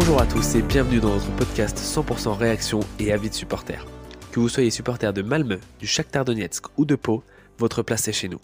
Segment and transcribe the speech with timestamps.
[0.00, 3.84] Bonjour à tous et bienvenue dans notre podcast 100% réaction et avis de supporters.
[4.30, 7.24] Que vous soyez supporter de Malmö, du Shakhtar Donetsk ou de Pau,
[7.58, 8.38] votre place est chez nous.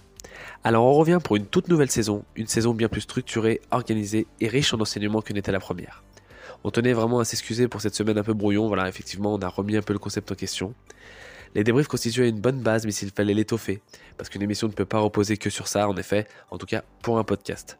[0.65, 4.49] Alors on revient pour une toute nouvelle saison, une saison bien plus structurée, organisée et
[4.49, 6.03] riche en enseignements que n'était la première.
[6.65, 9.49] On tenait vraiment à s'excuser pour cette semaine un peu brouillon, voilà effectivement on a
[9.49, 10.75] remis un peu le concept en question.
[11.55, 13.81] Les débriefs constituaient une bonne base mais s'il fallait l'étoffer,
[14.17, 16.83] parce qu'une émission ne peut pas reposer que sur ça en effet, en tout cas
[17.01, 17.79] pour un podcast.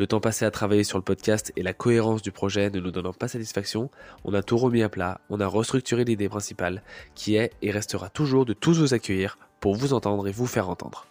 [0.00, 2.90] Le temps passé à travailler sur le podcast et la cohérence du projet ne nous
[2.90, 3.90] donnant pas satisfaction,
[4.24, 6.82] on a tout remis à plat, on a restructuré l'idée principale,
[7.14, 10.70] qui est et restera toujours de tous vous accueillir pour vous entendre et vous faire
[10.70, 11.06] entendre.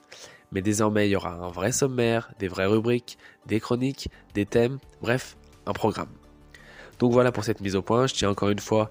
[0.51, 4.79] Mais désormais, il y aura un vrai sommaire, des vraies rubriques, des chroniques, des thèmes,
[5.03, 6.09] bref, un programme.
[6.97, 8.07] Donc voilà pour cette mise au point.
[8.07, 8.89] Je tiens encore une fois,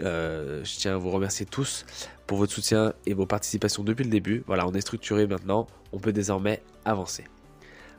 [0.00, 1.86] euh, je tiens à vous remercier tous
[2.26, 4.42] pour votre soutien et vos participations depuis le début.
[4.48, 7.22] Voilà, on est structuré maintenant, on peut désormais avancer.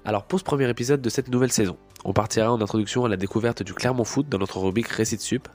[0.05, 3.15] Alors pour ce premier épisode de cette nouvelle saison, on partira en introduction à la
[3.15, 5.47] découverte du Clermont Foot dans notre rubrique Récit Sup.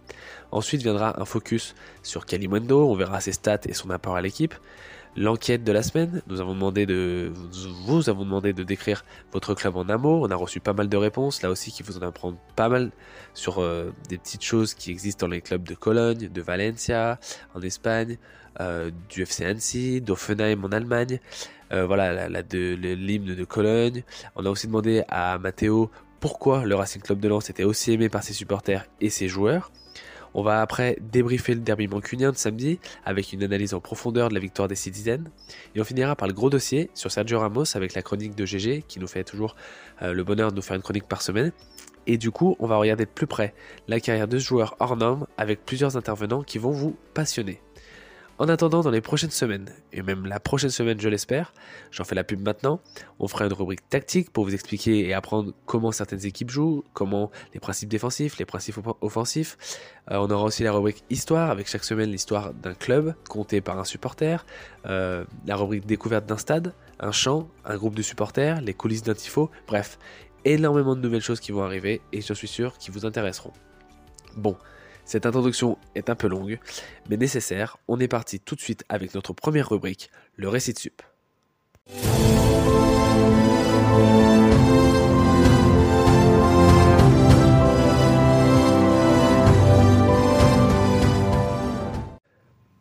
[0.52, 4.54] Ensuite viendra un focus sur Kalimundo, on verra ses stats et son apport à l'équipe.
[5.16, 7.30] L'enquête de la semaine, nous avons demandé de,
[7.84, 10.22] vous avons demandé de décrire votre club en amour.
[10.22, 12.90] On a reçu pas mal de réponses, là aussi qui vous en apprendre pas mal
[13.34, 17.18] sur euh, des petites choses qui existent dans les clubs de Cologne, de Valencia,
[17.54, 18.16] en Espagne,
[19.08, 21.20] du FC Annecy, d'Offenheim en Allemagne.
[21.72, 24.02] Euh, voilà, la, de l'hymne de Cologne.
[24.36, 28.08] On a aussi demandé à Matteo pourquoi le Racing Club de Lens était aussi aimé
[28.08, 29.70] par ses supporters et ses joueurs.
[30.34, 34.34] On va après débriefer le derby mancunien de samedi avec une analyse en profondeur de
[34.34, 35.24] la victoire des Citizens.
[35.74, 38.84] Et on finira par le gros dossier sur Sergio Ramos avec la chronique de GG
[38.86, 39.56] qui nous fait toujours
[40.02, 41.52] euh, le bonheur de nous faire une chronique par semaine.
[42.06, 43.54] Et du coup, on va regarder de plus près
[43.86, 47.60] la carrière de ce joueur hors norme avec plusieurs intervenants qui vont vous passionner.
[48.38, 51.52] En attendant, dans les prochaines semaines, et même la prochaine semaine je l'espère,
[51.90, 52.80] j'en fais la pub maintenant,
[53.18, 57.32] on fera une rubrique tactique pour vous expliquer et apprendre comment certaines équipes jouent, comment
[57.52, 59.56] les principes défensifs, les principes offensifs.
[60.12, 63.76] Euh, on aura aussi la rubrique histoire, avec chaque semaine l'histoire d'un club, compté par
[63.80, 64.46] un supporter,
[64.86, 69.14] euh, la rubrique découverte d'un stade, un chant, un groupe de supporters, les coulisses d'un
[69.14, 69.98] tifo, bref,
[70.44, 73.52] énormément de nouvelles choses qui vont arriver et je suis sûr qui vous intéresseront.
[74.36, 74.56] Bon,
[75.08, 76.58] cette introduction est un peu longue,
[77.08, 77.78] mais nécessaire.
[77.88, 81.00] On est parti tout de suite avec notre première rubrique, le récit de sup.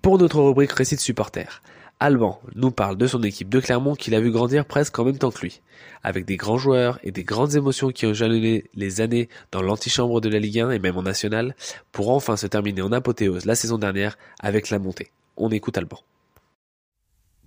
[0.02, 1.62] Pour notre rubrique récit de supporter,
[2.00, 5.18] Alban nous parle de son équipe de Clermont qu'il a vu grandir presque en même
[5.18, 5.62] temps que lui,
[6.04, 10.22] avec des grands joueurs et des grandes émotions qui ont jalonné les années dans l'antichambre
[10.22, 11.56] de la Ligue 1 et même en National,
[11.92, 15.12] pour enfin se terminer en apothéose la saison dernière avec la montée.
[15.38, 15.98] On écoute Alban.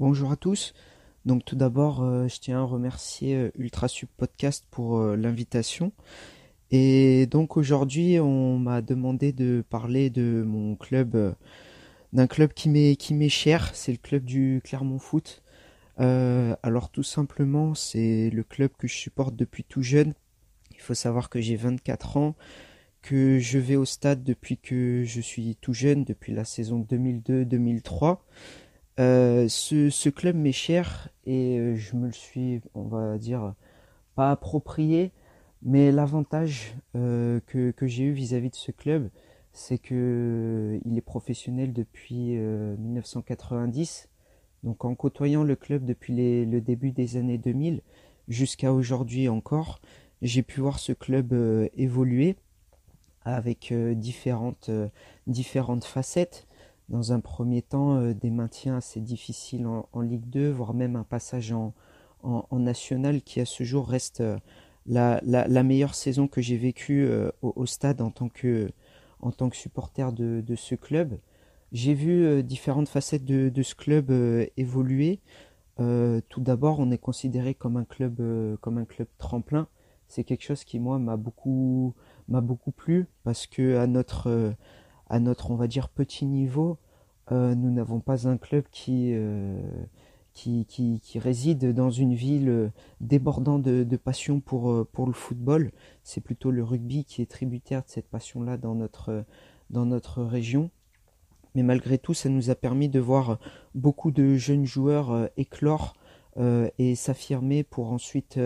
[0.00, 0.74] Bonjour à tous.
[1.26, 5.92] Donc tout d'abord, euh, je tiens à remercier euh, Ultrasup Podcast pour euh, l'invitation.
[6.72, 11.34] Et donc aujourd'hui, on m'a demandé de parler de mon club
[12.12, 15.42] d'un club qui m'est qui m'est cher, c'est le club du Clermont Foot.
[16.00, 20.14] Euh, alors tout simplement, c'est le club que je supporte depuis tout jeune.
[20.72, 22.36] Il faut savoir que j'ai 24 ans,
[23.02, 28.18] que je vais au stade depuis que je suis tout jeune, depuis la saison 2002-2003.
[28.98, 33.54] Euh, ce, club m'est cher et euh, je me le suis, on va dire,
[34.14, 35.12] pas approprié,
[35.62, 39.10] mais l'avantage que, j'ai eu vis-à-vis -vis de ce club,
[39.52, 44.08] c'est que euh, il est professionnel depuis 1990.
[44.08, 46.14] Euh, Donc en côtoyant le club depuis
[46.46, 47.82] le début des années 2000
[48.28, 49.80] jusqu'à aujourd'hui encore,
[50.22, 52.36] j'ai pu voir ce club euh, évoluer
[53.24, 54.70] avec différentes,
[55.26, 56.46] différentes facettes.
[56.88, 61.52] Dans un premier temps, des maintiens assez difficiles en, Ligue 2, voire même un passage
[61.52, 61.74] en,
[62.22, 64.22] en, national qui à ce jour reste
[64.86, 67.06] la, la, meilleure saison que j'ai vécue
[67.42, 68.72] au, au, stade en tant que,
[69.22, 71.18] en tant que supporter de, ce club.
[71.72, 75.20] J'ai vu euh, différentes facettes de, ce club euh, évoluer.
[75.78, 78.20] Euh, tout d'abord, on est considéré comme un club,
[78.60, 79.68] comme un club tremplin.
[80.08, 81.94] C'est quelque chose qui moi m'a beaucoup,
[82.28, 84.54] m'a beaucoup plu parce que à notre,
[85.08, 86.78] à notre, on va dire petit niveau,
[87.30, 89.14] nous n'avons pas un club qui
[90.32, 92.68] qui, réside dans une ville euh,
[93.00, 95.72] débordant de, passion pour, euh, pour le football.
[96.02, 99.22] C'est plutôt le rugby qui est tributaire de cette passion-là dans notre, euh,
[99.70, 100.70] dans notre région.
[101.54, 103.38] Mais malgré tout, ça nous a permis de voir
[103.74, 105.94] beaucoup de jeunes joueurs éclore
[106.78, 108.38] et s'affirmer pour ensuite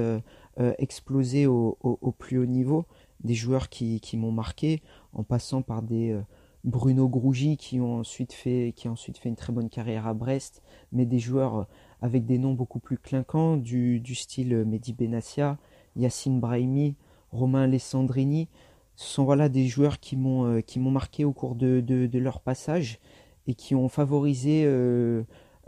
[0.79, 2.87] exploser au, plus haut niveau.
[3.23, 4.81] Des joueurs qui m'ont marqué
[5.13, 6.19] en passant par des
[6.65, 10.15] Bruno Grougy qui ont ensuite fait qui a ensuite fait une très bonne carrière à
[10.15, 10.63] Brest,
[10.93, 11.65] mais des joueurs euh,
[12.01, 15.59] avec des noms beaucoup plus clinquants du, style Mehdi Benassia,
[15.97, 16.97] Yacine Brahimi,
[17.33, 18.49] Romain Alessandrini.
[18.97, 22.41] ce sont voilà des joueurs qui m'ont qui m'ont marqué au cours de, de, leur
[22.41, 22.99] passage
[23.47, 24.67] et qui ont favorisé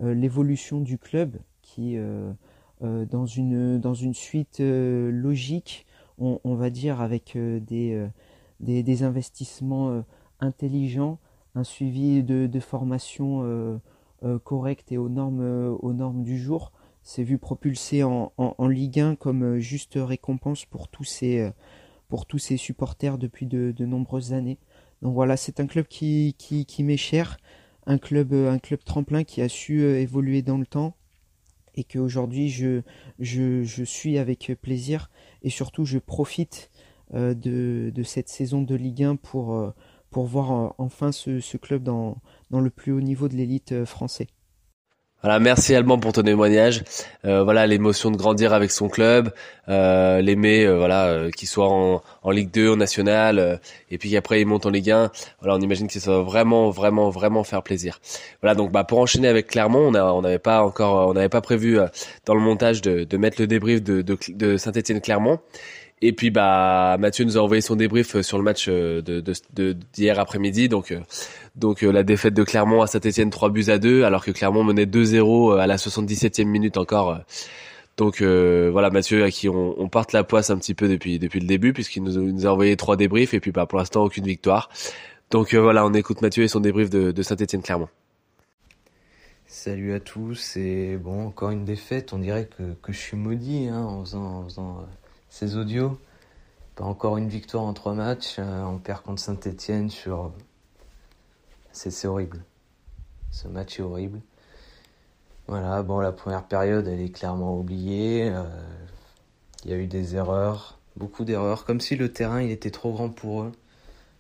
[0.01, 1.97] l'évolution du club qui
[2.81, 5.87] dans une dans une suite logique
[6.19, 8.07] on, va dire avec des,
[8.61, 10.03] des investissements
[10.41, 11.19] intelligents
[11.57, 13.79] un suivi de, formation euh,
[14.23, 16.71] euh, correct et aux normes, euh, aux normes du jour,
[17.03, 21.51] s'est vu propulsé en, en, Ligue 1 comme juste récompense pour tous ces,
[22.09, 24.59] pour tous supporters depuis de, nombreuses années.
[25.03, 27.39] Donc voilà, c'est un club qui, qui, qui m'est cher,
[27.87, 30.97] un club, un club tremplin qui a su évoluer dans le temps
[31.77, 32.83] et qu'aujourd'hui je,
[33.21, 35.09] je, je suis avec plaisir
[35.43, 36.73] et surtout je profite
[37.15, 39.73] de, de cette saison de Ligue 1 pour,
[40.11, 42.17] pour voir euh, enfin ce, club dans,
[42.51, 44.29] dans le plus haut niveau de l'élite euh, français.
[45.23, 46.85] Voilà, merci Alban pour ton témoignage.
[47.25, 49.33] Euh, voilà, l'émotion de grandir avec son club,
[49.67, 53.61] l'aimer, voilà, qu'il soit en, en, Ligue 2, en National,
[53.91, 55.11] et puis qu'après il monte en Ligue 1.
[55.41, 57.99] Voilà, on imagine que ça va vraiment, vraiment, vraiment faire plaisir.
[58.41, 61.41] Voilà, donc bah pour enchaîner avec Clermont, on on n'avait pas encore, on n'avait pas
[61.41, 61.79] prévu
[62.27, 65.41] dans le montage de, de mettre le débrief de, de, de Saint-Étienne Clermont.
[66.03, 69.73] Et puis bah Mathieu nous a envoyé son débrief euh, sur le match euh, de
[69.95, 70.69] d'hier après-midi.
[70.69, 71.01] Donc euh,
[71.55, 74.85] donc la défaite de Clermont à Saint-Etienne 3 buts à 2 alors que Clermont menait
[74.85, 77.21] 2-0 à la 77e minute encore.
[77.97, 81.47] Donc voilà Mathieu à qui on, porte la poisse un petit peu depuis depuis le
[81.47, 84.69] début puisqu'il nous, a envoyé trois débriefs et puis bah, pour l'instant aucune victoire.
[85.31, 87.89] Donc voilà on écoute Mathieu et son débrief de, de Saint-Etienne Clermont.
[89.47, 93.69] Salut à tous et bon encore une défaite on dirait que, que je suis maudit
[93.69, 94.87] hein, en faisant, en faisant
[95.37, 95.99] ces audios.
[96.77, 98.37] Pas encore une victoire en trois matchs.
[98.39, 100.33] Euh, on perd contre Saint-Etienne sur.
[101.73, 102.43] C'est horrible.
[103.31, 104.21] Ce match est horrible.
[105.47, 108.31] Voilà, bon, la première période, elle est clairement oubliée.
[108.31, 108.45] Euh,
[109.65, 112.93] il y a eu des erreurs, beaucoup d'erreurs, comme si le terrain il était trop
[112.93, 113.53] grand pour eux.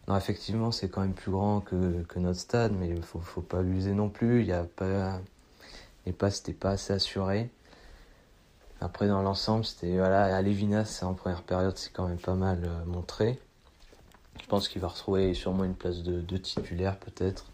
[0.08, 3.62] Non, effectivement, c'est quand même plus grand que, notre stade, mais il faut, faut pas
[3.62, 4.42] l'user non plus.
[4.42, 5.18] Il y a pas,
[6.04, 7.50] les passes n'étaient pas assez assurées.
[8.80, 12.62] Après, dans l'ensemble, c'était voilà, à Lévinas en première période, c'est quand même pas mal
[12.64, 13.38] euh, montré.
[14.40, 17.46] Je pense qu'il va retrouver sûrement une place de, titulaire peut-être.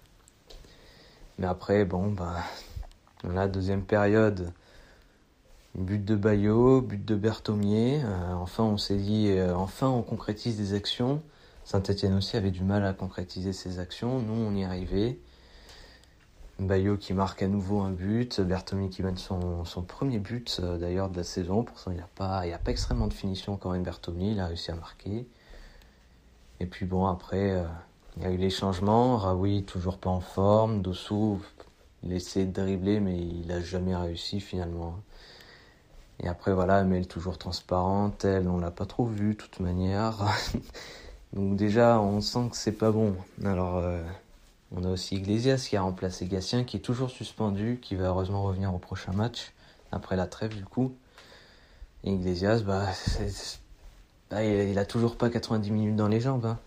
[1.39, 2.37] Mais après, bon, bah,
[3.25, 4.53] la deuxième période,
[5.77, 8.03] but de Bayo, but de Berthomier.
[8.05, 11.23] Euh, enfin, on s'est dit, euh, enfin, on concrétise des actions.
[11.65, 14.19] Saint-Etienne aussi avait du mal à concrétiser ses actions.
[14.19, 15.19] Nous, on y arrivait.
[16.67, 20.79] Bayo qui marque à nouveau un but, Bertomi qui mène son, son premier but euh,
[20.79, 21.63] d'ailleurs de la saison.
[21.63, 24.47] Pour ça, il n'y a, pas, pas extrêmement de finition quand même Bertomi, il a
[24.47, 25.27] réussi à marquer.
[26.61, 27.65] Et puis bon, après, euh,
[28.17, 29.17] il y a eu les changements.
[29.17, 30.83] Raoui toujours pas en forme.
[30.83, 31.41] Dossou,
[32.03, 34.97] il essaie de dribbler, mais il n'a jamais réussi finalement.
[36.21, 38.25] Et après, voilà, Amel toujours transparente.
[38.25, 40.19] Elle, on l'a pas trop vue de toute manière.
[41.33, 43.15] Donc déjà, on sent que c'est pas bon.
[43.45, 43.79] Alors.
[43.79, 44.03] Euh,
[44.75, 48.43] on a aussi Iglesias qui a remplacé Gatien, qui est toujours suspendu, qui va heureusement
[48.43, 49.53] revenir au prochain match,
[49.91, 50.95] après la trêve du coup.
[52.05, 52.89] Et Iglesias, bah,
[54.31, 56.47] bah il, a toujours pas 90 minutes dans les jambes.
[56.47, 56.59] Hein.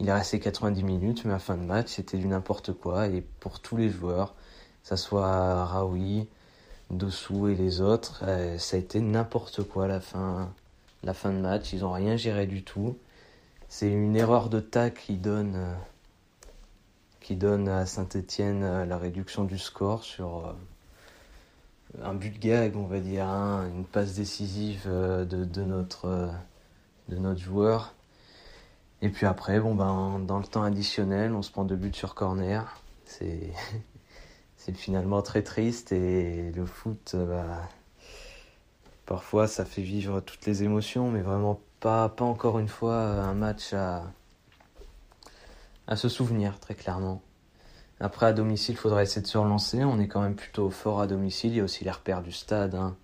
[0.00, 3.06] Il est resté 90 minutes, mais à fin de match, c'était du n'importe quoi.
[3.06, 4.34] Et pour tous les joueurs,
[4.82, 6.26] que ce soit Raoui,
[6.90, 10.52] Dossou et les autres, euh, ça a été n'importe quoi la fin,
[11.04, 11.72] la fin de match.
[11.72, 12.98] Ils ont rien géré du tout.
[13.68, 15.54] C'est une erreur de tac qui donne.
[15.56, 15.74] Euh,
[17.22, 20.52] qui donne à Saint-Etienne euh, la réduction du score sur euh,
[22.02, 26.30] un but gag, on va dire, hein, une passe décisive euh, de, notre,
[27.08, 27.94] de notre joueur.
[29.00, 32.14] Et puis après, bon ben, dans le temps additionnel, on se prend deux buts sur
[32.14, 32.82] corner.
[33.04, 33.52] C'est,
[34.56, 37.68] c'est finalement très triste et le foot, bah,
[39.06, 43.34] parfois ça fait vivre toutes les émotions, mais vraiment pas, pas encore une fois un
[43.34, 44.04] match à,
[45.86, 47.22] à se souvenir, très clairement.
[48.00, 49.84] Après, à domicile, il faudra essayer de se relancer.
[49.84, 51.52] On est quand même plutôt fort à domicile.
[51.52, 52.74] Il y a aussi les repères du stade.
[52.74, 52.96] Hein.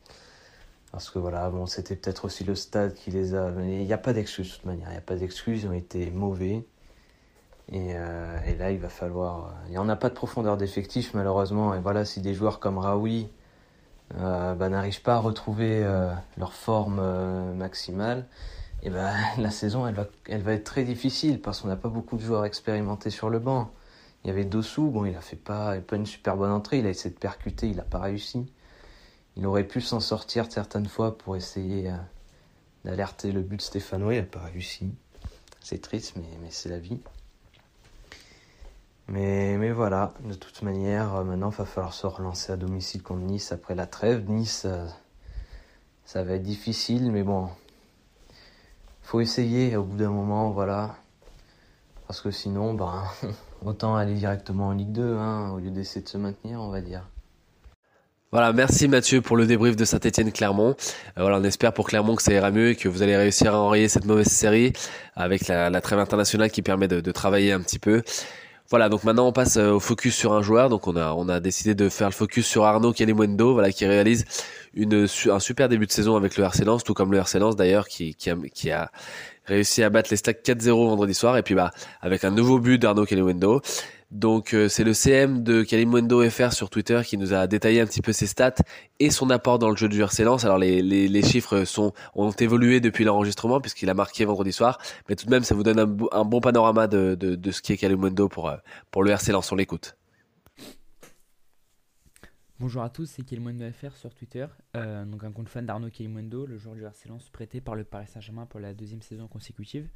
[0.90, 3.50] Parce que voilà, bon, c'était peut-être aussi le stade qui les a.
[3.60, 4.88] Il n'y a pas d'excuses de toute manière.
[4.88, 5.62] Il n'y a pas d'excuses.
[5.64, 6.64] Ils ont été mauvais.
[7.70, 9.54] Et, euh, là, il va falloir.
[9.66, 11.74] Il n'y en a pas de profondeur d'effectif, malheureusement.
[11.74, 13.28] Et voilà, si des joueurs comme Raoui
[14.16, 18.26] euh, bah, n'arrivent pas à retrouver euh, leur forme euh, maximale,
[18.82, 22.22] et ben la saison elle va, être très difficile parce qu'on n'a pas beaucoup de
[22.22, 23.70] joueurs expérimentés sur le banc.
[24.24, 26.86] Il y avait Dossou, bon il a fait pas, pas une super bonne entrée, il
[26.86, 28.52] a essayé de percuter, il n'a pas réussi.
[29.36, 31.96] Il aurait pu s'en sortir certaines fois pour essayer euh,
[32.84, 34.92] d'alerter le but stéphanois, il n'a pas réussi.
[35.60, 37.00] C'est triste mais, mais c'est la vie.
[39.08, 43.02] Mais, mais voilà, de toute manière, euh, maintenant il va falloir se relancer à domicile
[43.02, 44.28] contre Nice après la trêve.
[44.28, 44.86] Nice, euh,
[46.04, 47.48] ça va être difficile, mais bon,
[49.08, 50.94] faut essayer au bout d'un moment, voilà.
[52.06, 53.04] Parce que sinon, ben,
[53.64, 56.82] autant aller directement en Ligue 2 hein, au lieu d'essayer de se maintenir, on va
[56.82, 57.08] dire.
[58.32, 60.76] Voilà, merci Mathieu pour le débrief de Saint-Etienne-Clermont.
[61.16, 63.54] Euh, voilà, on espère pour Clermont que ça ira mieux et que vous allez réussir
[63.54, 64.74] à enrayer cette mauvaise série
[65.16, 68.02] avec la, trêve internationale qui permet de, travailler un petit peu.
[68.70, 70.68] Voilà, donc maintenant on passe euh, au focus sur un joueur.
[70.68, 73.86] Donc on a on a décidé de faire le focus sur Arnaud Kalimundo, voilà, qui
[73.86, 74.26] réalise
[74.74, 77.56] une un super début de saison avec le RC Lens, tout comme le RC Lens
[77.56, 78.90] d'ailleurs, qui qui a,
[79.46, 81.70] réussi à battre les Stacks 4-0 vendredi soir et puis bah
[82.02, 83.62] avec un nouveau but d'Arnaud Kalimundo.
[84.10, 87.86] Donc euh, c'est le CM de Kalimundo FR sur Twitter qui nous a détaillé un
[87.86, 88.54] petit peu ses stats
[89.00, 90.44] et son apport dans le jeu du RC Lens.
[90.44, 95.16] Alors les, les, chiffres sont ont évolué depuis l'enregistrement puisqu'il a marqué vendredi soir, mais
[95.16, 97.76] tout de même ça vous donne un, bon panorama de, de, de, ce qui est
[97.76, 98.56] Kalimundo pour, euh,
[98.90, 99.52] pour le RC Lens.
[99.52, 99.94] On l'écoute.
[102.60, 106.44] Bonjour à tous, c'est Kilimundo FR sur Twitter, euh, donc un compte fan d'Arnaud Kilimundo,
[106.44, 109.88] le joueur du RC Lens prêté par le Paris Saint-Germain pour la deuxième saison consécutive.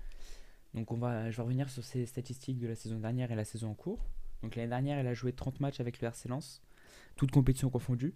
[0.74, 3.44] Donc on va, je vais revenir sur ses statistiques de la saison dernière et la
[3.44, 4.08] saison en cours.
[4.42, 6.62] Donc l'année dernière, il a joué 30 matchs avec le RC Lens,
[7.16, 8.14] toutes compétitions confondues.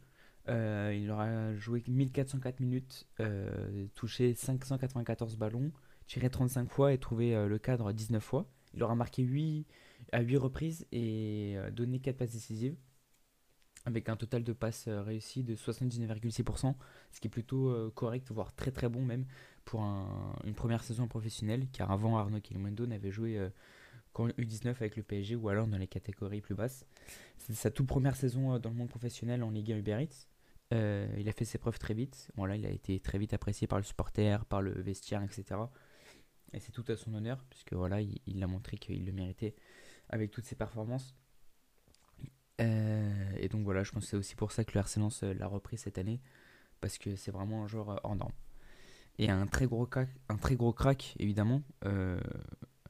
[0.49, 5.73] Euh, il aura joué 1404 minutes, euh, touché 594 ballons,
[6.07, 8.49] tiré 35 fois et trouvé euh, le cadre 19 fois.
[8.75, 9.67] Il aura marqué 8
[10.13, 12.77] à 8 reprises et donné 4 passes décisives
[13.87, 16.75] avec un total de passes réussies de 79,6%,
[17.13, 19.25] ce qui est plutôt correct, voire très très bon même
[19.67, 23.51] pour un, une première saison professionnelle, car avant Arnaud Kilimundo n'avait joué euh,
[24.13, 26.87] qu'en U19 avec le PSG ou alors dans les catégories plus basses.
[27.37, 30.29] C'est sa toute première saison euh, dans le monde professionnel en Ligue 1 Uber Eats.
[30.73, 32.31] Euh, il a fait ses preuves très vite.
[32.37, 35.61] Bon, là, il a été très vite apprécié par le supporter, par le vestiaire, etc.
[36.53, 39.55] Et c'est tout à son honneur, puisque voilà, il, a montré qu'il le méritait
[40.09, 41.15] avec toutes ses performances.
[42.59, 44.85] Et donc voilà, je pense que c'est aussi pour ça que le
[45.23, 46.21] euh, l'a repris cette année,
[46.81, 48.33] parce que c'est vraiment un joueur hors norme.
[49.19, 52.21] Et un très gros crack, un très gros crack évidemment, euh,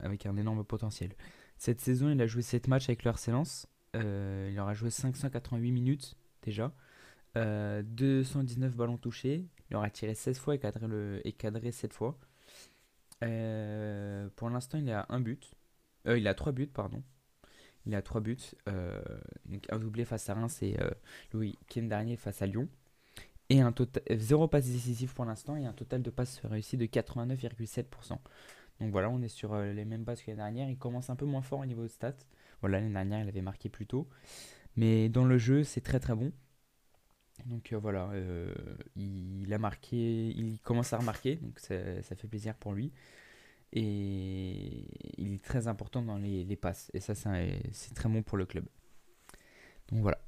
[0.00, 1.12] avec un énorme potentiel.
[1.58, 3.66] Cette saison, il a joué 7 matchs avec le RC Lens.
[3.94, 6.72] Euh, il aura joué 588 minutes déjà.
[7.36, 9.46] Euh, 219 ballons touchés.
[9.70, 12.18] Il aura tiré 16 fois et cadré, le, et cadré 7 fois.
[13.22, 15.52] Euh, pour l'instant, il a un but.
[16.06, 17.02] Euh, il a 3 buts, pardon.
[17.86, 18.36] Il a 3 buts.
[18.68, 19.00] Euh,
[19.46, 20.90] donc un doublé face à Reims et euh,
[21.32, 22.68] le week-end dernier face à Lyon.
[23.48, 26.86] Et un total, 0 passe décisive pour l'instant et un total de passes réussies de
[26.86, 28.18] 89,7%.
[28.80, 30.68] Donc voilà, on est sur euh, les mêmes bases que l'année dernière.
[30.68, 32.12] Il commence un peu moins fort au niveau de stats.
[32.60, 34.08] Voilà, l'année dernière, il avait marqué plus tôt.
[34.76, 36.32] Mais dans le jeu, c'est très très bon.
[37.44, 38.52] Donc euh, voilà, euh,
[38.96, 42.92] il a marqué, il commence à remarquer, donc ça, fait plaisir pour lui.
[43.72, 44.88] Et
[45.18, 46.90] il est très important dans les, passes.
[46.94, 48.64] Et ça, c'est très bon pour le club.
[49.88, 50.18] Donc voilà.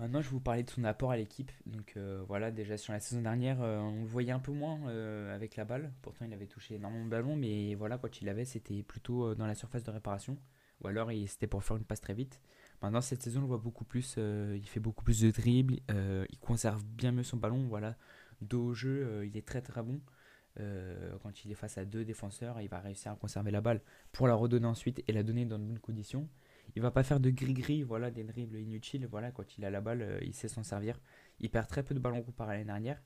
[0.00, 1.52] Maintenant, je vais vous parler de son apport à l'équipe.
[1.66, 4.80] Donc euh, voilà, déjà sur la saison dernière, euh, on le voyait un peu moins
[4.88, 5.92] euh, avec la balle.
[6.00, 9.46] Pourtant, il avait touché énormément de ballons, mais voilà, quand il l'avait, c'était plutôt dans
[9.46, 10.38] la surface de réparation.
[10.82, 12.40] Ou alors, c'était pour faire une passe très vite.
[12.80, 14.16] Maintenant, cette saison, on le voit beaucoup plus.
[14.16, 15.80] il fait beaucoup plus de dribbles.
[15.90, 17.66] il conserve bien mieux son ballon.
[17.68, 17.94] Voilà,
[18.40, 20.00] dos au jeu, il est très très bon.
[20.56, 24.26] Quand il est face à deux défenseurs, il va réussir à conserver la balle pour
[24.28, 26.26] la redonner ensuite et la donner dans de bonnes conditions.
[26.76, 29.06] Il va pas faire de gris-gris, voilà, des dribbles inutiles.
[29.06, 31.00] Voilà, quand il a la balle, euh, il sait s'en servir.
[31.40, 33.02] Il perd très peu de ballons à l'année dernière.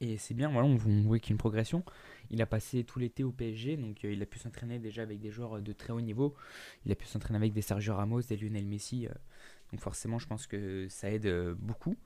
[0.00, 1.84] Et c'est bien, voilà, on, voit qu'il y a une progression.
[2.30, 5.20] Il a passé tout l'été au PSG, donc euh, il a pu s'entraîner déjà avec
[5.20, 6.34] des joueurs euh, de très haut niveau.
[6.84, 9.08] Il a pu s'entraîner avec des Sergio Ramos, des Lionel Messi.
[9.72, 11.96] donc forcément, je pense que ça aide beaucoup.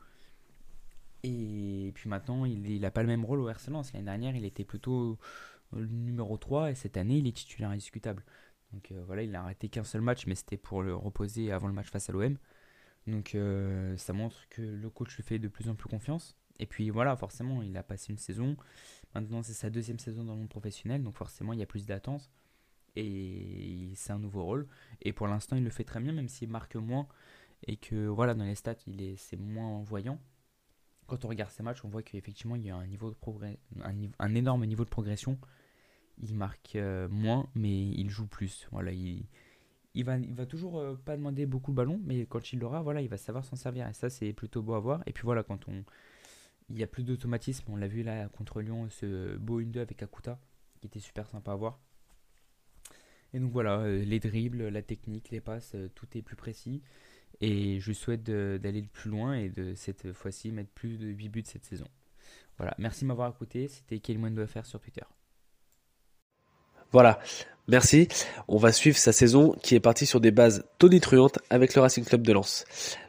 [1.22, 3.92] Et puis maintenant, il n'a pas le même rôle au RC Lens.
[3.92, 5.18] L'année dernière, il était plutôt
[5.72, 8.24] le numéro 3 et cette année, il est titulaire indiscutable.
[8.72, 11.66] Donc euh, voilà, il n'a arrêté qu'un seul match, mais c'était pour le reposer avant
[11.66, 12.36] le match face à l'OM.
[13.06, 16.36] Donc euh, ça montre que le coach lui fait de plus en plus confiance.
[16.58, 18.56] Et puis voilà, forcément, il a passé une saison.
[19.14, 21.86] Maintenant, c'est sa deuxième saison dans le monde professionnel, donc forcément, il y a plus
[21.86, 22.30] d'attentes.
[22.96, 24.68] Et c'est un nouveau rôle.
[25.00, 27.08] Et pour l'instant, il le fait très bien, même s'il marque moins.
[27.66, 30.20] Et que voilà, dans les stats, il est, c'est moins voyant.
[31.06, 32.86] Quand on regarde ses matchs, on voit qu'effectivement, il y a un,
[34.18, 35.38] un énorme niveau de progression.
[36.22, 38.68] Il marque euh, moins, mais il joue plus.
[38.72, 39.26] Voilà, il,
[39.94, 43.00] il va, va toujours euh, pas demander beaucoup de ballons, mais quand il l'aura, voilà,
[43.00, 43.88] il va savoir s'en servir.
[43.88, 45.02] Et ça, c'est plutôt beau à voir.
[45.06, 45.84] Et puis voilà, quand on,
[46.68, 50.02] il y a plus d'automatisme, on l'a vu là contre Lyon, ce beau 1-2 avec
[50.02, 50.38] Akuta,
[50.80, 51.80] qui était super sympa à voir.
[53.32, 56.82] Et donc voilà, euh, les dribbles, la technique, les passes, tout est plus précis.
[57.40, 61.28] Et je souhaite d'aller le plus loin et de cette fois-ci mettre plus de 8
[61.30, 61.86] buts cette saison.
[62.58, 63.68] Voilà, merci de m'avoir écouté.
[63.68, 65.04] C'était Kelmondo FR sur Twitter.
[66.92, 67.20] Voilà,
[67.68, 68.08] merci.
[68.48, 72.04] On va suivre sa saison qui est partie sur des bases tonitruantes avec le Racing
[72.04, 72.64] Club de Lens.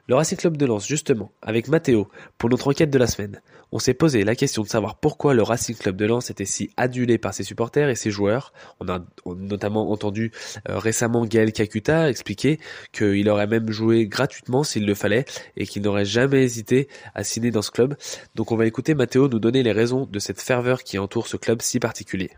[0.07, 2.07] Le Racing Club de Lens, justement, avec Mathéo,
[2.38, 5.41] pour notre enquête de la semaine, on s'est posé la question de savoir pourquoi le
[5.41, 8.51] Racing Club de Lens était si adulé par ses supporters et ses joueurs.
[8.79, 10.31] On a, notamment entendu
[10.69, 12.59] euh, récemment Gaël Kakuta expliquer
[12.91, 17.51] qu'il aurait même joué gratuitement s'il le fallait et qu'il n'aurait jamais hésité à signer
[17.51, 17.95] dans ce club.
[18.35, 21.38] Donc on va écouter Mathéo nous donner les raisons de cette ferveur qui entoure ce
[21.38, 22.31] club si particulier.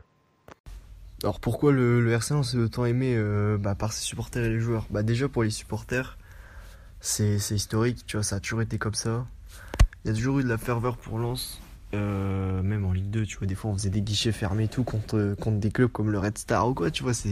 [1.23, 4.49] Alors pourquoi le, le RC Lens est autant aimé euh, bah, par ses supporters et
[4.49, 4.87] les joueurs?
[4.89, 6.17] Bah déjà pour les supporters,
[6.99, 9.25] c'est historique, tu vois, ça a toujours été comme ça.
[10.03, 11.61] Il y a toujours eu de la ferveur pour Lens,
[11.93, 14.83] euh, même en Ligue 2, tu vois, des fois on faisait des guichets fermés tout
[14.83, 17.29] contre, contre des clubs comme le Red Star ou quoi, tu vois, ça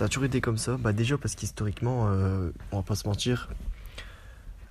[0.00, 0.76] a toujours été comme ça.
[0.76, 3.50] Bah déjà parce qu'historiquement, euh, on va pas se mentir,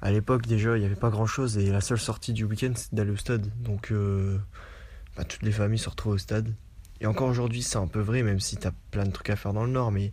[0.01, 2.73] à l'époque déjà il n'y avait pas grand chose et la seule sortie du week-end
[2.75, 3.47] c'était d'aller au stade.
[3.61, 3.93] Donc
[5.15, 6.53] bah, toutes les familles se retrouvent au stade.
[7.01, 9.53] Et encore aujourd'hui, c'est un peu vrai, même si t'as plein de trucs à faire
[9.53, 10.11] dans le Nord, mais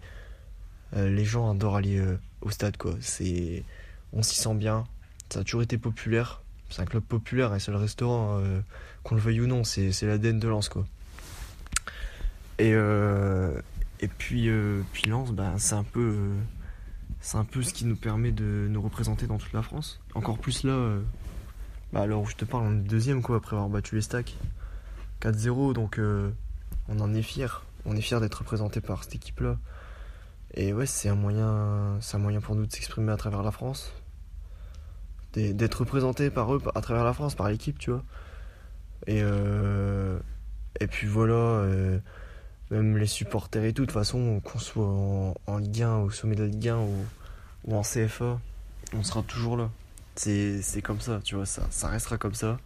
[0.96, 2.94] euh, les gens adorent aller euh, au stade, quoi.
[3.00, 3.64] C'est,
[4.12, 4.84] on s'y sent bien.
[5.30, 6.42] Ça a toujours été populaire.
[6.70, 8.60] C'est un club populaire et c'est le restaurant, euh,
[9.04, 10.86] qu'on le veuille ou non, c'est, l'ADN de Lens, quoi.
[12.58, 14.48] Et, et puis,
[14.92, 16.30] puis Lens, bah, c'est un peu,
[17.20, 20.00] c'est un peu ce qui nous permet de nous représenter dans toute la France.
[20.14, 20.98] Encore plus là,
[21.92, 24.36] bah, alors où je te parle, on est deuxième, quoi, après avoir battu les stacks.
[25.20, 25.98] 4-0, donc
[26.92, 27.64] on en est fier.
[27.84, 29.56] On est fier d'être représenté par cette équipe-là.
[30.54, 33.50] Et ouais, c'est un moyen, c'est un moyen pour nous de s'exprimer à travers la
[33.50, 33.92] France,
[35.32, 38.04] d'être représenté par eux à travers la France, par l'équipe, tu vois.
[39.06, 40.18] Et euh,
[40.80, 41.98] et puis voilà, euh,
[42.70, 44.84] même les supporters et tout, de toute façon, qu'on soit
[45.46, 48.38] en, Ligue 1, au sommet de la Ligue 1 ou, en CFA,
[48.94, 49.70] on sera toujours là.
[50.16, 52.58] C'est comme ça, tu vois, ça, ça restera comme ça.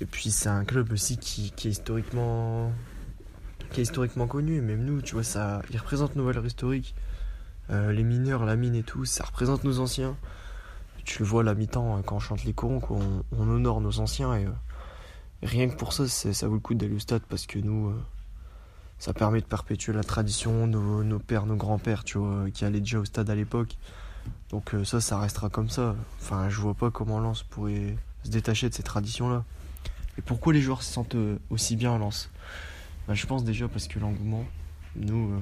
[0.00, 2.72] Et puis c'est un club aussi qui est historiquement
[3.72, 4.60] qui est historiquement connu.
[4.60, 6.94] Même nous, tu vois, ça, il représente nos valeurs historiques.
[7.70, 10.16] Euh, les mineurs, la mine et tout, ça représente nos anciens.
[11.04, 13.80] Tu le vois à la mi-temps euh, quand on chante les corons, on, on, honore
[13.80, 14.50] nos anciens et euh,
[15.42, 17.92] rien que pour ça, ça vaut le coup d'aller au stade parce que nous,
[18.98, 22.80] ça permet de perpétuer la tradition, nos, nos pères, nos grands-pères, tu vois, qui allaient
[22.80, 23.76] déjà au stade à l'époque.
[24.50, 25.96] Donc ça, ça restera comme ça.
[26.20, 29.44] Enfin, je vois pas comment Lens pourrait se détacher de ces traditions-là.
[30.18, 31.16] Et pourquoi les joueurs se sentent
[31.50, 32.30] aussi bien en Lens?
[33.12, 34.46] Bah, je pense déjà parce que l'engouement,
[34.96, 35.38] nous, euh,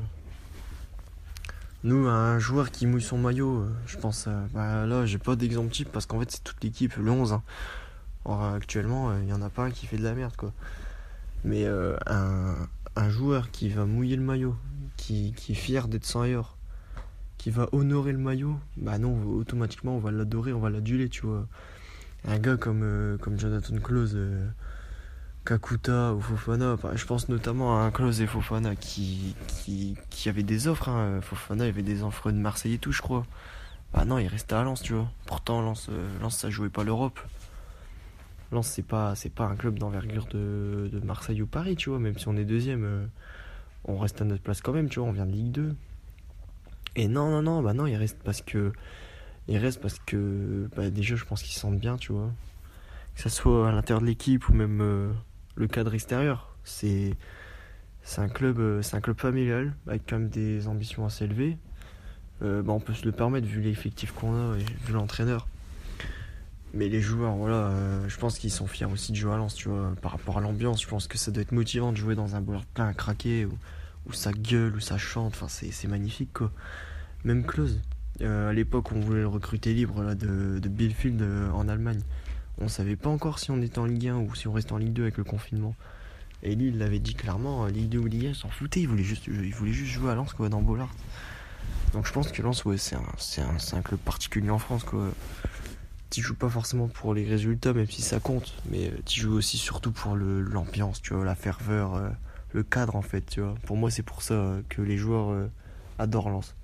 [1.85, 5.37] nous, un joueur qui mouille son maillot, euh, je pense, euh, bah, là, j'ai pas
[5.37, 7.33] d'exemple type parce qu'en fait, c'est toute l'équipe, le 11.
[7.33, 7.45] Hein.
[8.25, 10.53] Or, actuellement, il y en a pas un qui fait de la merde, quoi.
[11.45, 14.57] Mais un, joueur qui va mouiller le maillot,
[14.97, 16.57] qui, qui est fier d'être sans ailleurs,
[17.39, 21.25] qui va honorer le maillot, bah non, automatiquement, on va l'adorer, on va l'aduler, tu
[21.25, 21.47] vois.
[22.27, 24.19] Un gars comme, comme Jonathan Close
[25.45, 26.77] Kakuta ou Fofana.
[26.95, 29.35] je pense notamment à un Klaus et Fofana qui,
[30.11, 30.89] qui, avaient des offres.
[30.89, 31.21] Hein.
[31.23, 33.25] Fofana avait des offres de Marseille et tout, je crois.
[33.93, 35.11] Bah non, il restait à Lens, tu vois.
[35.27, 37.19] Pourtant, Lens, euh, Lens ça jouait pas l'Europe.
[38.53, 41.99] Lens, c'est pas, c'est pas un club d'envergure de, de, Marseille ou Paris, tu vois.
[41.99, 43.07] Même si on est deuxième, euh,
[43.85, 45.09] on reste à notre place quand même, tu vois.
[45.09, 45.75] On vient de Ligue 2.
[46.97, 48.73] Et non, non, non, bah non, il reste parce que.
[49.49, 50.69] Il reste parce que.
[50.77, 52.31] Bah déjà, je pense qu'ils se sentent bien, tu vois.
[53.17, 54.81] Que ça soit à l'intérieur de l'équipe ou même.
[54.81, 55.13] Euh,
[55.57, 56.55] le cadre extérieur.
[56.65, 57.17] C'est
[58.19, 61.57] un club euh, un club familial avec quand même des ambitions assez élevées.
[62.43, 65.47] Euh, bah, on peut se le permettre vu l'effectif qu'on a et vu l'entraîneur.
[66.73, 69.69] Mais les joueurs, euh, je pense qu'ils sont fiers aussi de jouer à Lens, tu
[69.69, 70.81] vois, par rapport à l'ambiance.
[70.81, 73.47] Je pense que ça doit être motivant de jouer dans un boulevard plein à craquer,
[74.07, 76.51] où, ça gueule, où ça chante, enfin c'est magnifique quoi.
[77.25, 77.81] Même Close,
[78.21, 82.01] à l'époque on voulait le recruter libre de, de Bielefeld en Allemagne.
[82.61, 84.79] On savait pas encore si on était en Ligue 1 ou si on restait en
[84.79, 85.75] Ligue 2 avec le confinement.
[86.43, 89.03] Et il l'avait dit clairement, euh, Ligue 2 ou Ligue 1, s'en foutait, il voulait
[89.03, 90.95] juste, juste jouer à Lens dans Bollard.
[91.93, 93.01] Donc je pense que Lens, ouais, c'est un,
[93.43, 94.85] un, un, club particulier en France.
[94.85, 95.11] quoi.
[96.11, 99.35] Tu joues pas forcément pour les résultats, même si ça compte, mais euh, tu joues
[99.35, 102.11] aussi surtout pour l'ambiance, tu vois, la ferveur, euh,
[102.53, 103.55] le cadre en fait, tu vois.
[103.65, 105.49] Pour moi, c'est pour ça que les joueurs
[105.99, 106.55] adorent Lens.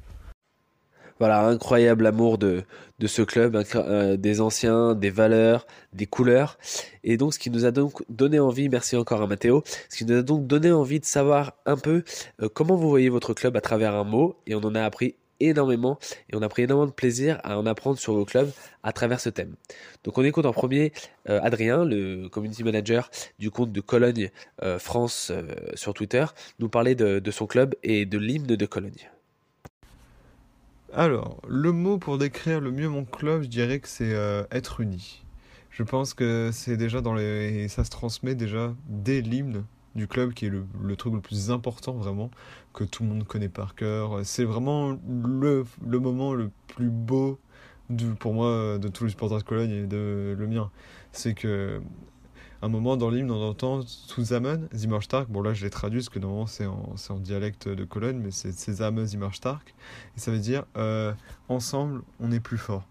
[1.18, 2.64] Voilà, incroyable amour de,
[2.98, 6.58] de ce club, euh, des anciens, des valeurs, des couleurs.
[7.04, 10.04] Et donc, ce qui nous a donc donné envie, merci encore à Mathéo, ce qui
[10.04, 12.04] nous a donc donné envie de savoir un peu
[12.42, 14.36] euh, comment vous voyez votre club à travers un mot.
[14.46, 15.98] Et on en a appris énormément
[16.30, 18.50] et on a pris énormément de plaisir à en apprendre sur vos clubs
[18.82, 19.54] à travers ce thème.
[20.04, 20.92] Donc on écoute en premier
[21.28, 24.30] euh, Adrien, le community manager du compte de Cologne
[24.78, 25.32] France
[25.74, 26.24] sur Twitter,
[26.58, 29.10] nous parler de, de son club et de l'hymne de Cologne.
[30.98, 34.80] Alors, le mot pour décrire le mieux mon club, je dirais que c'est euh, être
[34.80, 35.26] uni.
[35.68, 37.68] Je pense que c'est déjà dans les.
[37.68, 39.64] Ça se transmet déjà dès l'hymne.
[39.94, 42.30] du club qui est le, truc le plus important vraiment,
[42.72, 44.20] que tout le monde connaît par cœur.
[44.24, 45.66] C'est vraiment le,
[45.98, 47.38] moment le plus beau
[48.18, 50.70] pour moi de tous les supporters de Cologne et de le mien.
[51.12, 51.82] C'est que
[52.66, 55.28] un moment dans l'hymne, on entend Zusammen, Zimmerstark.
[55.30, 58.50] Bon, là, je l'ai traduit parce que normalement, c'est en, dialecte de Cologne, mais c'est
[58.50, 59.74] Zusammen, Zimmerstark.
[60.16, 61.12] Et ça veut dire euh,
[61.48, 62.84] ensemble, on est plus fort.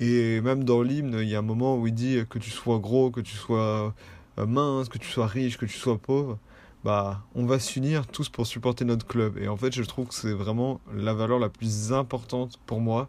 [0.00, 2.78] Et même dans l'hymne, il y a un moment où il dit que tu sois
[2.78, 3.94] gros, que tu sois
[4.38, 6.38] euh, mince, que tu sois riche, que tu sois pauvre.
[6.84, 9.38] Bah, on va s'unir tous pour supporter notre club.
[9.38, 13.08] Et en fait, je trouve que c'est vraiment la valeur la plus importante pour moi.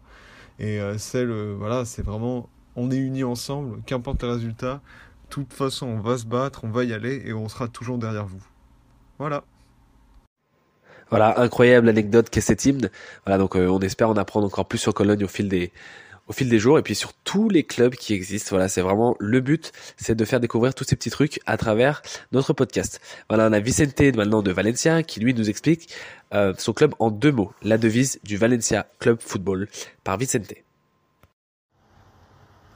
[0.58, 4.80] Et euh, celle, voilà, c'est vraiment, on est unis ensemble, qu'importe le résultat,
[5.32, 8.26] toute façon, on va se battre, on va y aller et on sera toujours derrière
[8.26, 8.42] vous.
[9.18, 9.44] Voilà.
[11.08, 12.90] Voilà, incroyable anecdote qu'est cet hymne.
[13.24, 15.72] Voilà, donc euh, on espère en apprendre encore plus sur Cologne au fil des
[16.28, 18.50] au fil des jours et puis sur tous les clubs qui existent.
[18.50, 22.02] Voilà, c'est vraiment le but, c'est de faire découvrir tous ces petits trucs à travers
[22.30, 23.00] notre podcast.
[23.28, 25.88] Voilà, on a Vicente maintenant de Valencia qui lui nous explique
[26.34, 29.68] euh, son club en deux mots, la devise du Valencia Club Football
[30.04, 30.54] par Vicente.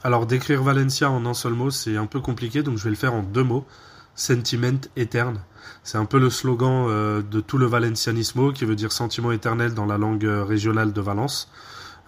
[0.05, 2.97] Alors décrire Valencia en un seul mot, c'est un peu compliqué, donc je vais le
[2.97, 3.67] faire en deux mots.
[4.15, 5.41] Sentiment éterne.
[5.83, 9.75] C'est un peu le slogan euh, de tout le valencianismo, qui veut dire sentiment éternel
[9.75, 11.51] dans la langue euh, régionale de Valence,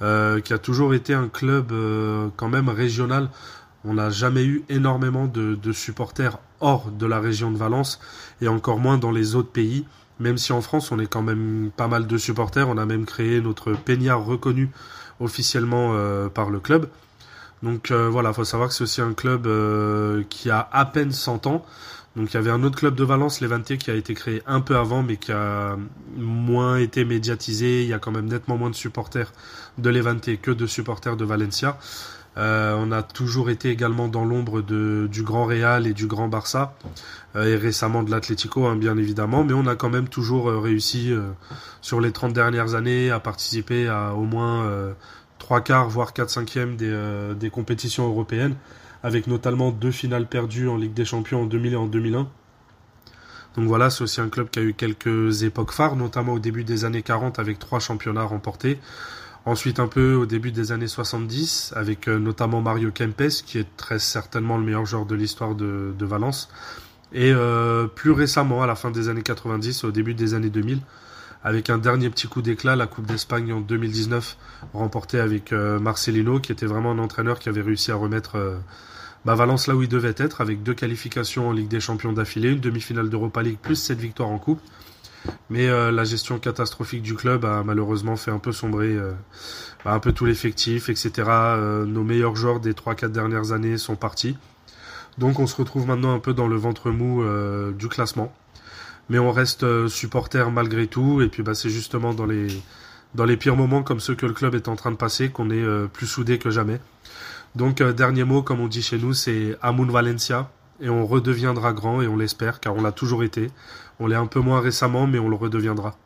[0.01, 1.73] euh, qui a toujours été un club
[2.37, 3.31] quand même régional.
[3.85, 8.01] On n'a jamais eu énormément de, supporters hors de la région de Valence,
[8.41, 9.87] et encore moins dans les autres pays.
[10.21, 13.07] Même si en France, on est quand même pas mal de supporters, on a même
[13.07, 14.71] créé notre peignard reconnu
[15.21, 15.95] officiellement
[16.31, 16.89] par le club.
[17.63, 21.13] Donc euh, voilà, faut savoir que c'est aussi un club euh, qui a à peine
[21.13, 21.65] 100 ans.
[22.17, 24.61] Donc il y avait un autre club de Valence, Levante, qui a été créé un
[24.61, 25.77] peu avant, mais qui a
[26.17, 27.83] moins été médiatisé.
[27.83, 29.33] Il y a quand même nettement moins de supporters
[29.79, 31.79] de Levante que de supporters de Valencia.
[32.39, 36.75] Euh, on a toujours été également dans l'ombre du Grand Real et du Grand Barça,
[37.35, 40.61] euh, et récemment de l'Atlético, hein, bien évidemment, mais on a quand même toujours euh,
[40.61, 41.13] réussi
[41.81, 44.71] sur les 30 dernières années à participer à au moins
[45.49, 48.55] trois quarts, voire quatre cinquièmes des, euh, des compétitions européennes,
[49.03, 52.29] avec notamment deux finales perdues en Ligue des Champions en 2000 et en 2001.
[53.57, 56.65] Donc voilà, c'est aussi un club qui a eu quelques époques phares, notamment au début
[56.65, 58.79] des années 40 avec trois championnats remportés.
[59.47, 63.77] Ensuite un peu au début des années 70 avec euh, notamment Mario Kempes qui est
[63.79, 66.51] très certainement le meilleur joueur de l'histoire de, de, Valence.
[67.15, 70.81] Et euh, plus récemment à la fin des années 90, au début des années 2000,
[71.45, 74.37] avec un dernier petit coup d'éclat, la Coupe d'Espagne en 2019,
[74.73, 78.57] remportée avec euh, Marcelino, qui était vraiment un entraîneur qui avait réussi à remettre euh,
[79.25, 82.51] bah, Valence là où il devait être, avec deux qualifications en Ligue des Champions d'affilée,
[82.51, 84.61] une demi-finale d'Europa League, plus cette victoire en Coupe.
[85.51, 88.97] Mais euh, la gestion catastrophique du club a malheureusement fait un peu sombrer
[89.85, 91.29] bah, un peu tout l'effectif, etc.
[91.87, 94.37] Nos meilleurs joueurs des 3-4 dernières années sont partis.
[95.19, 97.25] Donc on se retrouve maintenant un peu dans le ventre mou
[97.73, 98.33] du classement
[99.09, 101.23] mais on reste euh, supporter malgré tout.
[101.23, 102.49] Et puis bah, c'est justement dans les,
[103.15, 105.51] dans les pires moments comme ceux que le club est en train de passer qu'on
[105.51, 106.81] est euh, plus soudé que jamais.
[107.55, 110.51] Donc euh, dernier mot, comme on dit chez nous, c'est Amun Valencia.
[110.81, 113.51] Et on redeviendra grand, et on l'espère, car on l'a toujours été.
[113.99, 115.97] On l'est un peu moins récemment, mais on le redeviendra.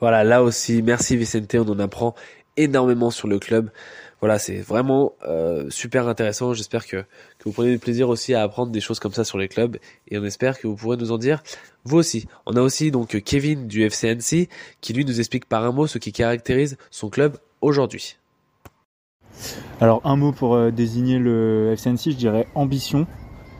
[0.00, 2.14] Voilà, là aussi, merci Vicente, on en apprend
[2.56, 3.70] énormément sur le club.
[4.20, 6.54] Voilà, c'est vraiment euh, super intéressant.
[6.54, 7.04] J'espère que,
[7.44, 9.76] vous prenez du plaisir aussi à apprendre des choses comme ça sur les clubs
[10.08, 11.42] et on espère que vous pourrez nous en dire
[11.84, 12.26] vous aussi.
[12.46, 14.48] On a aussi donc Kevin du FCNC
[14.80, 18.16] qui lui nous explique par un mot ce qui caractérise son club aujourd'hui.
[19.80, 23.06] Alors un mot pour euh, désigner le FCNC, je dirais ambition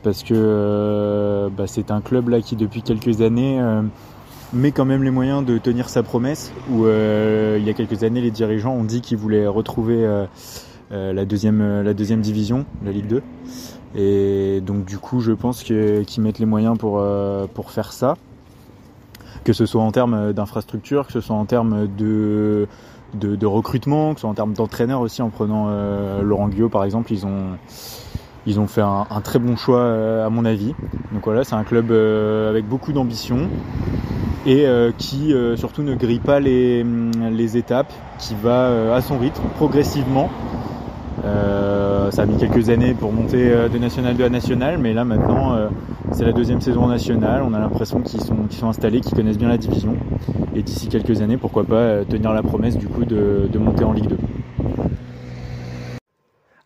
[0.03, 3.61] parce que euh, bah, c'est un club là qui depuis quelques années
[4.57, 6.51] met quand même les moyens de tenir sa promesse.
[6.69, 10.25] Où euh, il y a quelques années, les dirigeants ont dit qu'ils voulaient retrouver euh,
[10.91, 13.23] euh, la deuxième la deuxième division, la Ligue 2.
[13.95, 17.03] Et donc du coup, je pense qu'ils qu mettent les moyens pour
[17.53, 18.15] pour faire ça.
[19.43, 22.67] Que ce soit en termes d'infrastructure, que ce soit en termes de
[23.13, 25.69] de, recrutement, que ce soit en termes d'entraîneur aussi, en prenant
[26.21, 27.57] Laurent Guillot par exemple, ils ont
[28.45, 30.75] ils ont fait un très bon choix à mon avis.
[31.13, 33.49] Donc voilà, c'est un club avec beaucoup d'ambition
[34.47, 36.83] et euh, qui euh, surtout ne grille pas les,
[37.31, 40.29] les étapes, qui va euh, à son rythme, progressivement.
[42.11, 45.57] ça a mis quelques années pour monter de National 2 à National, mais là maintenant
[46.11, 47.43] c'est la deuxième saison nationale.
[47.45, 49.97] On a l'impression qu'ils sont, installés, qu'ils connaissent bien la division.
[50.55, 54.07] Et d'ici quelques années, pourquoi pas tenir la promesse du coup de monter en Ligue
[54.07, 54.17] 2.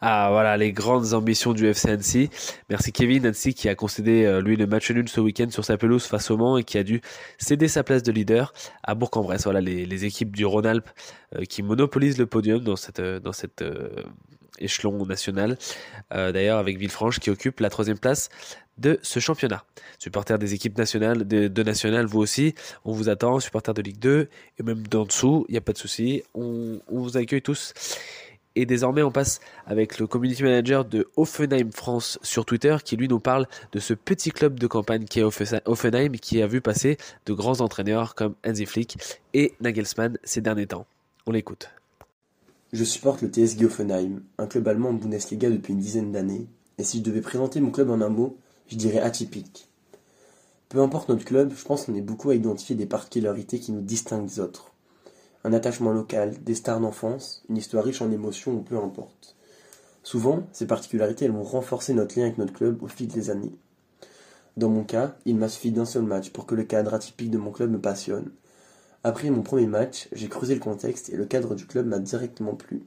[0.03, 2.31] Ah voilà, les grandes ambitions du FC Annecy.
[2.71, 5.77] Merci Kevin Annecy qui a concédé euh, lui le match nul ce week-end sur sa
[5.77, 7.01] pelouse face au Mans et qui a dû
[7.37, 9.43] céder sa place de leader à Bourg-en-Bresse.
[9.43, 10.89] Voilà les, les, équipes du Rhône-Alpes
[11.35, 13.63] euh, qui monopolisent le podium dans cette, euh, dans cette
[14.57, 15.57] échelon national.
[16.11, 18.29] D'ailleurs, avec Villefranche qui occupe la troisième place
[18.77, 19.63] de ce championnat.
[19.97, 22.53] Supporters des équipes nationales, de, nationales, vous aussi,
[22.85, 25.73] on vous attend, supporters de Ligue 2, et même d'en dessous, il n'y a pas
[25.73, 27.73] de souci, on, on vous accueille tous.
[28.55, 33.07] Et désormais, on passe avec le community manager de Offenheim France sur Twitter qui lui
[33.07, 36.97] nous parle de ce petit club de campagne qui est Offenheim qui a vu passer
[37.25, 38.97] de grands entraîneurs comme Hansi Flick
[39.33, 40.85] et Nagelsmann ces derniers temps.
[41.25, 41.69] On l'écoute.
[42.73, 46.47] Je supporte le TSG Offenheim, un club allemand en Bundesliga depuis une dizaine d'années.
[46.77, 48.37] Et si je devais présenter mon club en un mot,
[48.67, 49.69] je dirais atypique.
[50.67, 53.81] Peu importe notre club, je pense qu'on est beaucoup à identifier des particularités qui nous
[53.81, 54.70] distinguent des autres
[55.43, 59.36] un attachement local, des stars d'enfance, une histoire riche en émotions ou peu importe.
[60.04, 63.56] Souvent, ces particularités elles vont renforcer notre lien avec notre club au fil des années.
[64.58, 67.38] Dans mon cas, il m'a suffi d'un seul match pour que le cadre atypique de
[67.38, 68.32] mon club me passionne.
[69.04, 72.56] Après mon premier match, j'ai creusé le contexte et le cadre du club m'a directement
[72.56, 72.84] plu.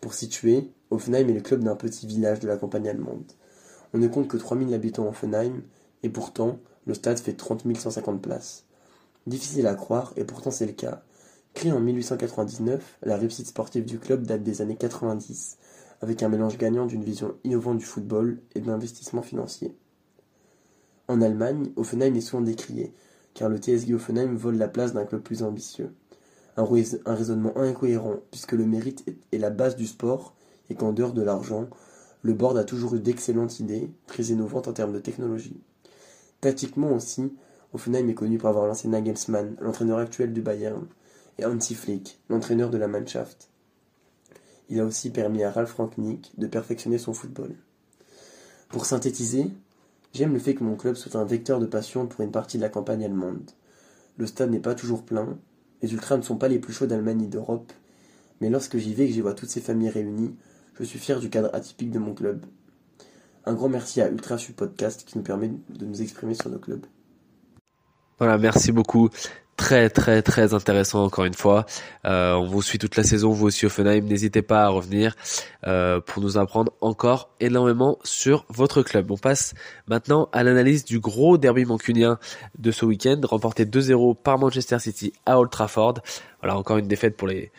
[0.00, 3.32] Pour situer, Offenheim est le club d'un petit village de la campagne allemande.
[3.94, 5.62] On ne compte que 3000 habitants en Offenheim,
[6.02, 8.64] et pourtant, le stade fait 30 150 places.
[9.26, 11.02] Difficile à croire, et pourtant c'est le cas.
[11.54, 15.58] Créé en 1899, la réussite sportive du club date des années 90,
[16.00, 19.74] avec un mélange gagnant d'une vision innovante du football et de l'investissement financier.
[21.08, 22.92] En Allemagne, Offenheim est souvent décrié,
[23.34, 25.94] car le TSG Offenheim vole la place d'un club plus ambitieux.
[26.56, 26.66] Un,
[27.06, 30.34] raisonnement incohérent, puisque le mérite est la base du sport,
[30.70, 31.68] et qu'en dehors de l'argent,
[32.22, 35.60] le board a toujours eu d'excellentes idées, très innovantes en termes de technologie.
[36.40, 37.32] Tactiquement aussi,
[37.72, 40.86] Offenheim est connu pour avoir lancé Nagelsmann, l'entraîneur actuel du Bayern,
[41.38, 43.48] et Flick, l'entraîneur de la Mannschaft.
[44.68, 47.54] Il a aussi permis à Ralf Rangnick de perfectionner son football.
[48.68, 49.50] Pour synthétiser,
[50.12, 52.62] j'aime le fait que mon club soit un vecteur de passion pour une partie de
[52.62, 53.50] la campagne allemande.
[54.16, 55.38] Le stade n'est pas toujours plein,
[55.80, 57.72] les ultras ne sont pas les plus chauds d'Allemagne ni d'Europe,
[58.40, 60.34] mais lorsque j'y vais et que j'y vois toutes ces familles réunies,
[60.74, 62.44] je suis fier du cadre atypique de mon club.
[63.44, 66.84] Un grand merci à Ultra Podcast qui nous permet de nous exprimer sur nos clubs.
[68.18, 69.08] Voilà, merci beaucoup
[69.58, 71.66] très très très intéressant encore une fois.
[72.06, 74.04] Euh, on vous suit toute la saison, vous aussi Offenheim.
[74.06, 75.14] N'hésitez pas à revenir
[75.66, 79.10] euh, pour nous apprendre encore énormément sur votre club.
[79.10, 79.54] On passe
[79.88, 82.18] maintenant à l'analyse du gros derby mancunien
[82.58, 85.94] de ce week-end, remporté 2-0 par Manchester City à Old Trafford.
[86.40, 87.52] Voilà encore une défaite pour les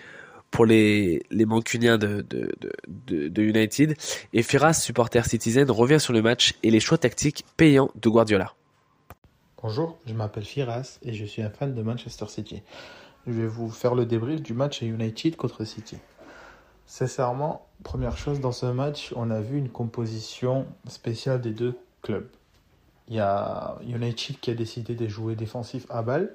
[0.51, 2.49] pour les, les mancuniens de, de,
[2.87, 3.95] de, de United.
[4.33, 8.55] Et Firas, supporter Citizen, revient sur le match et les choix tactiques payants de Guardiola.
[9.61, 12.61] Bonjour, je m'appelle Firas et je suis un fan de Manchester City.
[13.27, 15.97] Je vais vous faire le débrief du match United contre City.
[16.85, 22.29] Sincèrement, première chose dans ce match, on a vu une composition spéciale des deux clubs.
[23.09, 26.33] Il y a United qui a décidé de jouer défensif à balle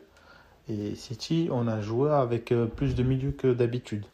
[0.68, 4.04] et City, on a joué avec euh, plus de milieu que d'habitude.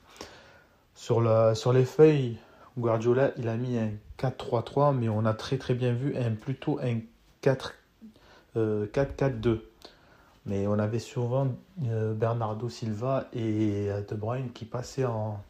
[0.95, 2.37] Sur, sur les feuilles,
[2.79, 6.79] Guardiola, il a mis un 4-3-3, mais on a très très bien vu un, plutôt
[6.81, 7.01] un
[7.41, 7.75] 4
[8.57, 9.49] 4-4-2.
[9.49, 9.57] Euh,
[10.47, 11.49] Mais on avait souvent
[11.87, 15.43] euh, Bernardo Silva et euh, De Bruyne qui passaient en,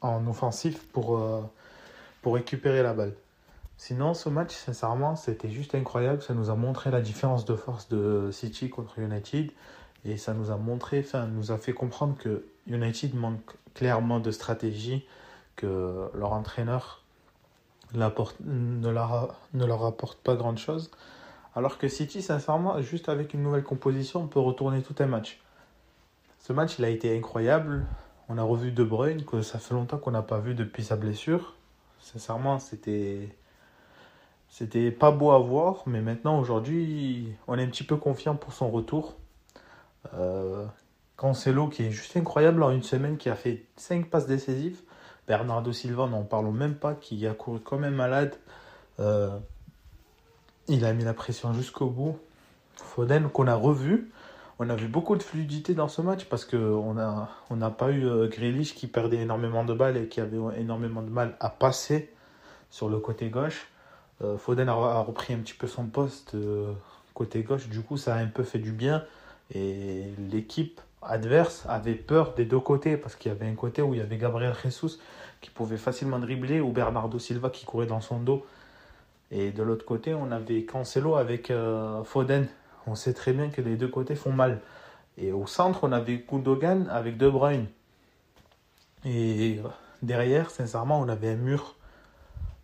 [0.00, 1.20] en offensif pour,
[2.22, 3.14] pour récupérer la balle.
[3.76, 6.20] Sinon, ce match, sincèrement, c'était juste incroyable.
[6.20, 9.50] Ça nous a montré la différence de force de City contre United.
[10.04, 14.30] Et ça nous a montré, enfin, nous a fait comprendre que United manque clairement de
[14.30, 15.06] stratégie,
[15.56, 17.02] que leur entraîneur
[17.94, 20.90] ne leur, ne leur apporte pas grand-chose.
[21.54, 25.40] Alors que City, sincèrement, juste avec une nouvelle composition, on peut retourner tout un match.
[26.38, 27.84] Ce match, il a été incroyable.
[28.28, 30.96] On a revu De Bruyne, que ça fait longtemps qu'on n'a pas vu depuis sa
[30.96, 31.54] blessure.
[32.00, 33.28] Sincèrement, c'était.
[34.48, 38.52] C'était pas beau à voir, mais maintenant, aujourd'hui, on est un petit peu confiant pour
[38.52, 39.16] son retour.
[40.14, 40.66] Euh,
[41.16, 44.80] Cancelo, qui est juste incroyable en une semaine, qui a fait 5 passes décisives.
[45.28, 48.34] Bernardo Silva, n'en parlons même pas, qui a couru comme un malade.
[48.98, 49.38] Euh,
[50.68, 52.18] il a mis la pression jusqu'au bout.
[52.76, 54.10] Foden qu'on a revu.
[54.58, 58.06] On a vu beaucoup de fluidité dans ce match parce qu'on n'a on pas eu
[58.06, 62.12] euh, Grealish qui perdait énormément de balles et qui avait énormément de mal à passer
[62.68, 63.68] sur le côté gauche.
[64.22, 66.72] Euh, Foden a, repris un petit peu son poste euh,
[67.14, 67.68] côté gauche.
[67.68, 69.04] Du coup, ça a un peu fait du bien.
[69.54, 73.94] Et l'équipe adverse avait peur des deux côtés parce qu'il y avait un côté où
[73.94, 74.98] il y avait Gabriel Jesus
[75.40, 78.44] qui pouvait facilement dribbler ou Bernardo Silva qui courait dans son dos
[79.30, 82.48] et de l'autre côté, on avait Cancelo avec euh, Foden.
[82.86, 84.60] On sait très bien que les deux côtés font mal.
[85.18, 87.66] Et au centre, on avait Gundogan avec De Bruyne.
[89.04, 89.60] Et
[90.02, 91.76] derrière, sincèrement, on avait un mur.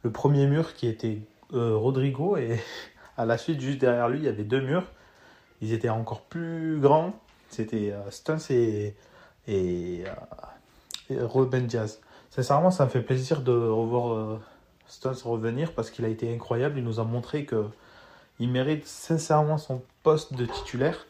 [0.03, 1.21] Le premier mur qui était
[1.55, 2.37] euh, Rodrigo.
[2.37, 2.59] Et
[3.17, 4.87] à la suite, juste derrière lui, il y avait deux murs.
[5.61, 7.15] Ils étaient encore plus grands.
[7.49, 8.97] C'était euh, Stones et,
[9.47, 10.05] et,
[11.11, 12.01] et Ruben Diaz.
[12.31, 14.41] Sincèrement, ça me fait plaisir de revoir euh,
[14.89, 16.79] Stones revenir parce qu'il a été incroyable.
[16.79, 17.67] Il nous a montré que
[18.39, 21.07] il mérite sincèrement son poste de titulaire.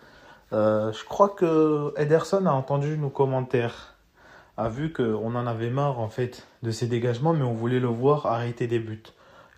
[0.52, 3.96] Euh, je crois que Ederson a entendu nos commentaires,
[4.56, 7.88] a vu qu'on en avait marre en fait de ses dégagements, mais on voulait le
[7.88, 9.02] voir arrêter des buts.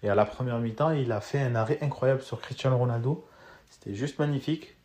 [0.02, 3.26] Et à la première mi-temps, il a fait un arrêt incroyable sur Cristiano Ronaldo.
[3.68, 4.76] C'était juste magnifique.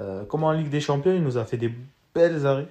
[0.00, 1.72] Euh, comme en Ligue des Champions, il nous a fait des
[2.14, 2.68] belles arrêts.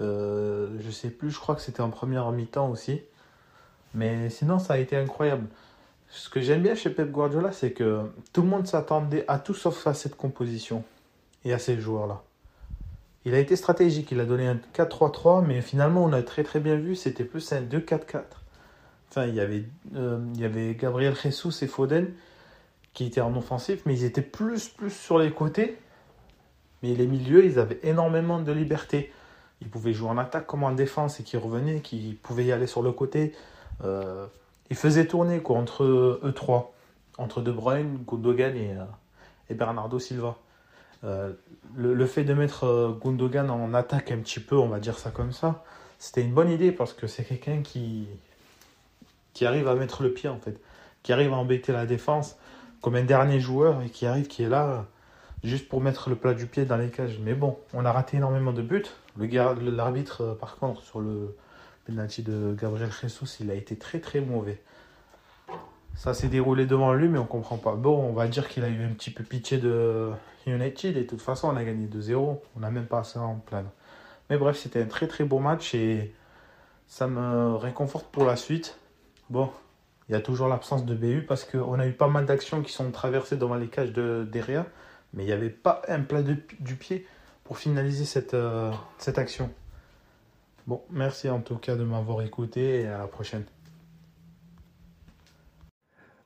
[0.00, 3.00] Euh, je sais plus, je crois que c'était en première mi-temps aussi.
[3.94, 5.46] Mais sinon, ça a été incroyable.
[6.08, 9.54] Ce que j'aime bien chez Pep Guardiola, c'est que tout le monde s'attendait à tout
[9.54, 10.84] sauf à cette composition
[11.44, 12.22] et à ces joueurs-là.
[13.24, 16.60] Il a été stratégique, il a donné un 4-3-3, mais finalement, on a très très
[16.60, 18.22] bien vu, c'était plus un 2-4-4.
[19.10, 19.64] Enfin, il y avait,
[19.96, 22.12] euh, il y avait Gabriel Jesus et Foden
[22.92, 25.76] qui étaient en offensif, mais ils étaient plus plus sur les côtés.
[26.82, 29.12] Mais les milieux, ils avaient énormément de liberté.
[29.60, 32.66] Ils pouvaient jouer en attaque comme en défense et qui revenaient, qui pouvaient y aller
[32.66, 33.34] sur le côté.
[33.84, 34.26] Euh,
[34.70, 36.74] ils faisaient tourner quoi, entre eux trois,
[37.18, 40.36] entre De Bruyne, Gundogan et, euh, Bernardo Silva.
[41.04, 41.32] Euh,
[41.76, 45.10] le, le, fait de mettre Gundogan en attaque un petit peu, on va dire ça
[45.10, 45.62] comme ça,
[45.98, 48.08] c'était une bonne idée parce que c'est quelqu'un qui,
[49.34, 50.58] qui arrive à mettre le pied en fait,
[51.02, 52.36] qui arrive à embêter la défense
[52.80, 54.86] comme un dernier joueur et qui arrive, qui est là
[55.44, 57.18] juste pour mettre le plat du pied dans les cages.
[57.22, 58.86] Mais bon, on a raté énormément de buts.
[59.18, 61.36] L'arbitre, par contre, sur le,
[61.86, 64.60] penalty de Gabriel Jesus, il a été très très mauvais.
[65.94, 67.74] Ça s'est déroulé devant lui, mais on comprend pas.
[67.74, 70.10] Bon, on va dire qu'il a eu un petit peu pitié de
[70.46, 72.38] United, et de toute façon, on a gagné 2-0.
[72.56, 73.70] On n'a même pas ça en plaindre.
[74.28, 76.12] Mais bref, c'était un très très beau match et
[76.88, 78.76] ça me réconforte pour la suite.
[79.30, 79.50] Bon,
[80.08, 82.72] il y a toujours l'absence de BU parce qu'on a eu pas mal d'actions qui
[82.72, 84.66] sont traversées devant les cages de derrière,
[85.14, 87.06] mais il n'y avait pas un plat de, du pied
[87.44, 89.50] pour finaliser cette, euh, cette action.
[90.66, 93.46] Bon, merci en tout cas de m'avoir écouté et à la prochaine.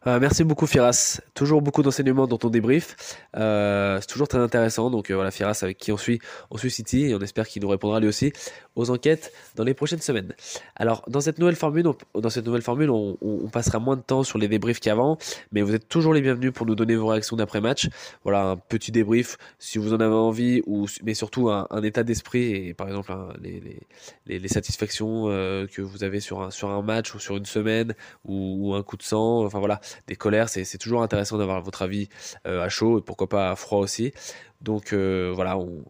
[0.07, 1.21] Euh, merci beaucoup Firas.
[1.35, 2.97] Toujours beaucoup d'enseignements dans ton débrief.
[3.37, 4.91] Euh, c'est toujours très intéressant.
[4.91, 7.61] Donc euh, voilà Firas avec qui on suit, on suit City et on espère qu'il
[7.61, 8.33] nous répondra lui aussi
[8.77, 10.35] aux enquêtes dans les prochaines semaines.
[10.77, 13.17] Alors dans cette nouvelle formule, on, dans cette nouvelle formule, on,
[13.53, 15.19] passera moins de temps sur les débriefs qu'avant,
[15.53, 17.89] mais vous êtes toujours les bienvenus pour nous donner vos réactions d'après match.
[18.23, 22.69] Voilà un petit débrief si vous en avez envie, ou mais surtout un, état d'esprit
[22.69, 27.95] et par exemple les, satisfactions que vous avez sur un match ou sur une semaine
[28.25, 29.45] ou un coup de sang.
[29.45, 30.49] Enfin voilà des colères.
[30.49, 32.09] C'est toujours intéressant d'avoir votre avis
[32.47, 34.13] euh, à chaud et pourquoi pas à froid aussi.
[34.61, 35.85] Donc euh, voilà, on,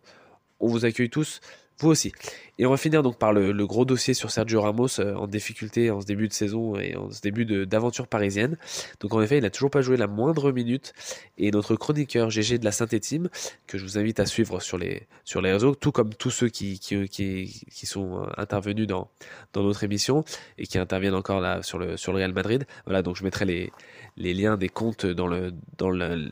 [0.60, 1.40] on, vous accueille tous,
[1.80, 2.12] vous aussi.
[2.58, 5.90] Et on va finir donc par le, gros dossier sur Sergio Ramos euh, en difficulté
[5.90, 8.58] en ce début de saison et en ce début d'aventure parisienne.
[9.00, 10.92] Donc en effet, il n'a toujours pas joué la moindre minute.
[11.38, 13.30] Et notre chroniqueur GG de la Saint-Étime,
[13.66, 16.48] que je vous invite à suivre sur les, sur les réseaux, tout comme tous ceux
[16.48, 19.08] qui, qui, qui, sont intervenus dans,
[19.54, 20.24] dans notre émission
[20.58, 22.66] et qui interviennent encore là sur le, sur le Real Madrid.
[22.84, 23.72] Voilà, donc je mettrai les,
[24.18, 26.30] les liens des comptes dans le, dans le,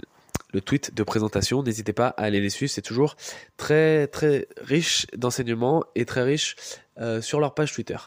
[0.52, 1.62] le tweet de présentation.
[1.62, 2.70] N'hésitez pas à aller les suivre.
[2.70, 3.16] C'est toujours
[3.56, 6.56] très très riche d'enseignements et très riche
[6.98, 7.98] euh, sur leur page Twitter.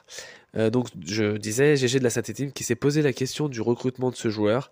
[0.58, 4.10] Euh, donc je disais GG de la Satétime qui s'est posé la question du recrutement
[4.10, 4.70] de ce joueur.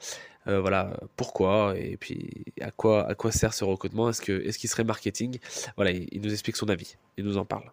[0.47, 4.10] Euh, voilà pourquoi et puis à quoi à quoi sert ce recrutement?
[4.10, 5.39] Est-ce que est-ce qu'il serait marketing?
[5.75, 6.95] Voilà, il, nous explique son avis.
[7.17, 7.71] Il nous en parle.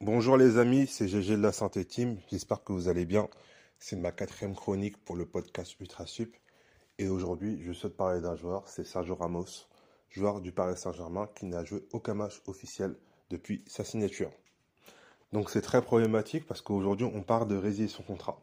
[0.00, 2.16] Bonjour les amis, c'est GG de la Santé Team.
[2.30, 3.28] J'espère que vous allez bien.
[3.78, 6.34] C'est ma quatrième chronique pour le podcast Ultra Sup.
[7.00, 9.46] Et aujourd'hui, je souhaite parler d'un joueur, c'est Sergio Ramos,
[10.10, 12.94] joueur du Paris Saint-Germain qui n'a joué aucun match officiel
[13.30, 14.30] depuis sa signature.
[15.32, 18.38] Donc c'est très problématique parce qu'aujourd'hui, on part de résilier son contrat.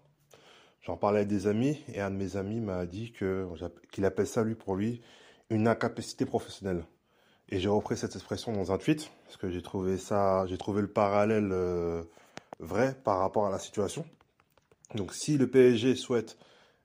[0.82, 3.48] J'en parlais à des amis et un de mes amis m'a dit que
[3.92, 5.04] qu'il appelle ça lui pour lui
[5.52, 6.84] une incapacité professionnelle.
[7.50, 10.82] Et j'ai repris cette expression dans un tweet parce que j'ai trouvé ça, j'ai trouvé
[10.82, 12.02] le parallèle euh,
[12.60, 14.04] vrai par rapport à la situation.
[14.96, 16.40] Donc si le PSG souhaite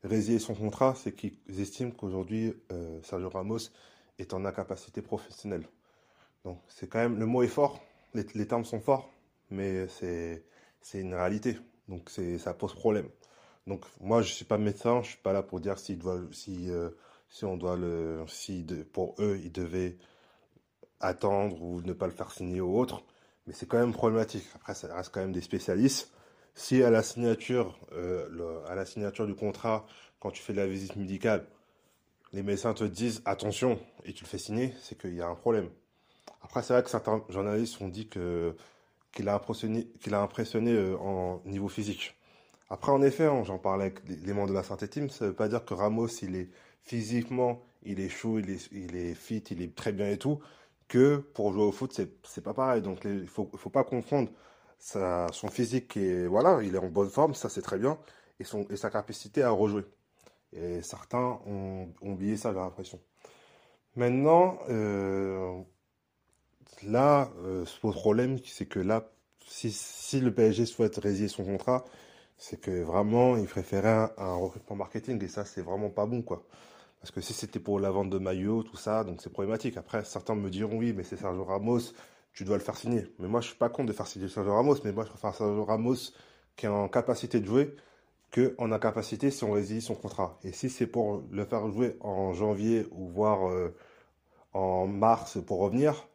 [0.04, 3.70] résilier son contrat, c'est qu'ils estiment qu'aujourd'hui euh, Sergio Ramos
[4.18, 5.66] est en incapacité professionnelle.
[6.44, 7.80] Donc c'est quand même le mot est fort,
[8.14, 9.10] les, termes sont forts,
[9.50, 10.42] mais c'est
[10.94, 11.56] une réalité.
[11.88, 13.08] Donc ça pose problème.
[13.66, 16.70] Donc moi je suis pas médecin, je suis pas là pour dire si doit si
[16.70, 16.90] euh,
[17.28, 19.96] si on doit le si pour eux ils devaient
[21.00, 23.04] attendre ou ne pas le faire signer ou autre,
[23.46, 24.44] mais c'est quand même problématique.
[24.56, 26.12] Après ça reste quand même des spécialistes
[26.54, 29.86] si à la signature, euh, à la signature du contrat,
[30.20, 31.46] quand tu fais la visite médicale,
[32.32, 35.34] les médecins te disent attention et tu le fais signer, c'est qu'il y a un
[35.34, 35.68] problème.
[36.42, 41.42] Après, c'est vrai que certains journalistes ont dit qu'il a impressionné, a impressionné euh, en
[41.44, 42.16] niveau physique.
[42.70, 45.34] Après, en effet, hein, j'en parlais avec les membres de la santé team, ça veut
[45.34, 46.48] pas dire que Ramos, il est
[46.82, 50.40] physiquement, il est chaud, il est, fit, il est très bien et tout,
[50.88, 52.80] que pour jouer au foot, c'est, c'est pas pareil.
[52.80, 54.30] Donc, il faut, faut pas confondre
[54.82, 57.98] son physique est, voilà, il est en bonne forme, ça c'est très bien,
[58.40, 59.84] et, son, et sa capacité à rejouer.
[60.52, 63.00] Et certains ont, oublié ça, j'ai l'impression.
[63.96, 65.62] Maintenant, euh,
[66.84, 69.10] là, euh, ce problème, c'est que là,
[69.46, 71.84] si, si, le PSG souhaite résilier son contrat,
[72.36, 76.44] c'est que vraiment, il préférait un, recrutement marketing, et ça, c'est vraiment pas bon, quoi.
[77.00, 79.76] Parce que si c'était pour la vente de maillots, tout ça, donc c'est problématique.
[79.76, 81.92] Après, certains me diront, oui, mais c'est Sergio Ramos,
[82.34, 83.06] tu dois le faire signer.
[83.18, 85.34] Mais moi, je suis pas contre de faire signer Sergio Ramos, mais moi, je préfère
[85.34, 86.12] Sergio Ramos
[86.56, 87.74] qui est en capacité de jouer
[88.32, 90.38] qu'en incapacité si on résilie son contrat.
[90.42, 93.74] Et si c'est pour le faire jouer en janvier ou voire euh,
[94.54, 96.08] en mars pour revenir,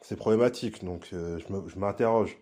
[0.00, 0.84] c'est problématique.
[0.84, 2.38] Donc, euh, je m'interroge.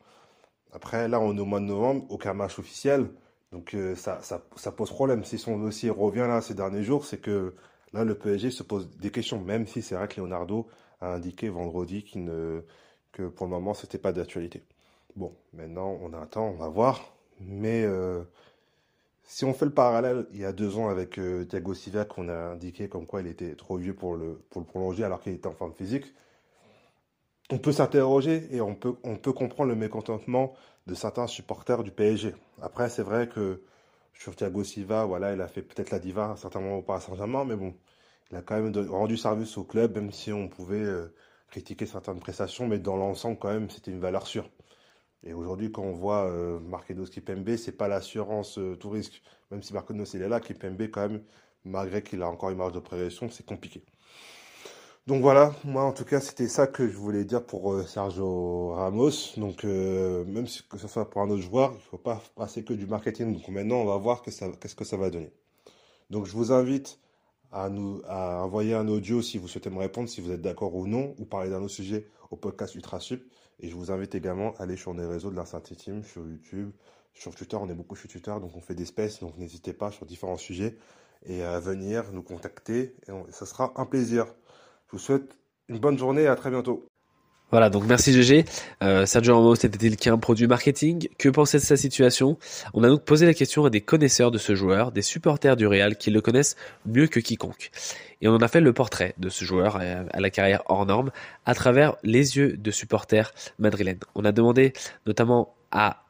[0.72, 3.08] Après, là, on est au mois de novembre, aucun match officiel.
[3.52, 5.24] Donc, euh, ça, ça, pose problème.
[5.24, 7.54] Si son dossier revient là ces derniers jours, c'est que
[7.92, 10.66] là, le PSG se pose des questions, même si c'est vrai que Leonardo
[11.00, 12.62] a indiqué vendredi qu'il ne
[13.16, 14.62] que pour le moment, c'était pas d'actualité.
[15.16, 17.16] Bon, maintenant, on attend, on va voir.
[17.40, 18.22] Mais euh,
[19.24, 22.28] si on fait le parallèle, il y a deux ans avec euh, Thiago Silva, qu'on
[22.28, 25.32] a indiqué comme quoi il était trop vieux pour le, pour le prolonger alors qu'il
[25.32, 26.04] était en forme physique,
[27.50, 30.52] on peut s'interroger et on peut, on peut comprendre le mécontentement
[30.86, 32.34] de certains supporters du PSG.
[32.60, 33.62] Après, c'est vrai que
[34.12, 36.82] sur Thiago Silva, voilà, il a fait peut-être la diva à un certain moment au
[36.82, 37.74] Paris Saint-Germain, mais bon,
[38.30, 41.14] il a quand même rendu service au club, même si on pouvait euh,
[41.48, 44.48] critiquer certaines prestations, mais dans l'ensemble, quand même, c'était une valeur sûre.
[45.22, 49.22] Et aujourd'hui, quand on voit euh, Marquinhos Kipembe, c'est pas l'assurance euh, tout risque.
[49.50, 51.22] Même si Marquinhos il est là, Kipembe, quand même,
[51.64, 53.82] malgré qu'il a encore une marge de progression, c'est compliqué.
[55.06, 58.70] Donc voilà, moi en tout cas, c'était ça que je voulais dire pour euh, Sergio
[58.74, 59.36] Ramos.
[59.36, 62.64] Donc euh, même si que ce soit pour un autre joueur, il faut pas passer
[62.64, 63.32] que du marketing.
[63.34, 65.30] Donc maintenant, on va voir qu'est-ce que ça va donner.
[66.10, 66.98] Donc je vous invite
[67.52, 70.74] à nous à envoyer un audio si vous souhaitez me répondre, si vous êtes d'accord
[70.74, 73.22] ou non, ou parler d'un autre sujet au podcast Ultrasup.
[73.60, 76.72] Et je vous invite également à aller sur les réseaux de l'Instinct Team, sur YouTube,
[77.14, 77.56] sur Twitter.
[77.56, 80.36] On est beaucoup sur Twitter, donc on fait des spaces, donc n'hésitez pas sur différents
[80.36, 80.76] sujets
[81.24, 82.94] et à venir nous contacter.
[83.30, 84.26] Ça sera un plaisir.
[84.88, 85.38] Je vous souhaite
[85.68, 86.86] une bonne journée et à très bientôt.
[87.52, 88.44] Voilà, donc merci GG.
[88.82, 91.08] Euh, Sergio Ramos était-il qu'un produit marketing?
[91.16, 92.38] Que pensait de sa situation?
[92.74, 95.66] On a donc posé la question à des connaisseurs de ce joueur, des supporters du
[95.66, 97.70] Real qui le connaissent mieux que quiconque.
[98.20, 100.86] Et on en a fait le portrait de ce joueur euh, à la carrière hors
[100.86, 101.12] norme
[101.44, 104.00] à travers les yeux de supporters madrilènes.
[104.16, 104.72] On a demandé
[105.06, 106.02] notamment à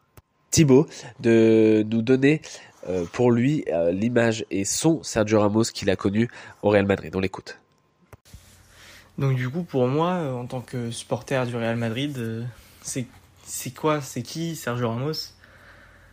[0.51, 0.87] Thibaut
[1.20, 2.41] de nous donner
[2.89, 6.30] euh, pour lui l'image et son Sergio Ramos qu'il a connu
[6.62, 7.14] au Real Madrid.
[7.14, 7.59] On l'écoute.
[9.19, 12.45] Donc du coup, pour moi, euh, en tant que supporter du Real Madrid, euh,
[12.83, 15.33] c'est quoi C'est qui Sergio Ramos?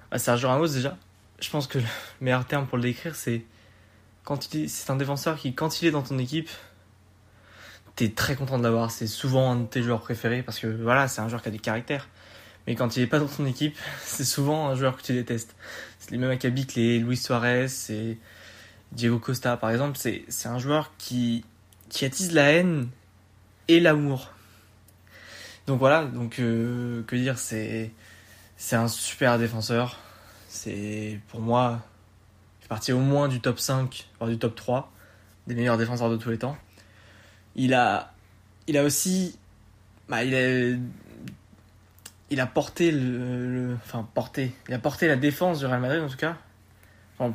[0.10, 0.98] Bah, Sergio Ramos déjà,
[1.40, 1.86] je pense que le
[2.22, 3.44] meilleur terme pour le décrire, c'est
[4.24, 6.50] quand il c'est un défenseur qui, quand il est dans ton équipe,
[7.96, 8.90] t'es très content de l'avoir.
[8.92, 11.52] C'est souvent un de tes joueurs préférés parce que voilà, c'est un joueur qui a
[11.52, 12.08] du caractère.
[12.68, 15.56] Mais quand il est pas dans ton équipe, c'est souvent un joueur que tu détestes.
[16.00, 18.18] C'est les mêmes acabits que les Luis Suarez et
[18.94, 19.98] Diego Costa par exemple.
[19.98, 21.44] C'est un joueur qui
[21.94, 22.90] qui attise la haine
[23.68, 24.32] et l'amour.
[25.68, 27.92] Donc voilà, donc euh, que dire, c'est
[28.58, 30.00] c'est un super défenseur.
[30.50, 31.82] C'est pour moi,
[32.62, 34.92] fait partie au moins du top 5, voire du top 3
[35.46, 36.58] des meilleurs défenseurs de tous les temps.
[37.56, 38.12] Il a
[38.68, 39.38] il a aussi
[40.10, 40.36] bah, il
[42.40, 46.18] a porté le, enfin porté, il a porté la défense du Real Madrid en tout
[46.18, 46.38] cas.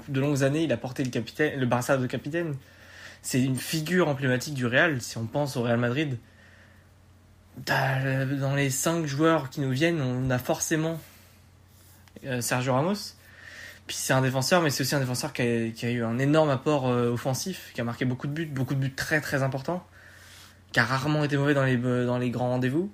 [0.09, 2.57] de longues années, il a porté le capitaine, le Barça de capitaine
[3.23, 5.01] c'est une figure emblématique du Real.
[5.01, 6.19] Si on pense au Real Madrid,
[7.67, 11.01] dans les cinq joueurs qui nous viennent, on a forcément
[12.25, 13.15] euh, Sergio Ramos.
[13.87, 16.89] Puis c'est un défenseur, mais c'est aussi un défenseur qui a, eu un énorme apport
[16.89, 19.85] euh, offensif, qui a marqué beaucoup de buts, beaucoup de buts très très importants,
[20.73, 22.93] qui a rarement été mauvais dans les, grands rendez-vous.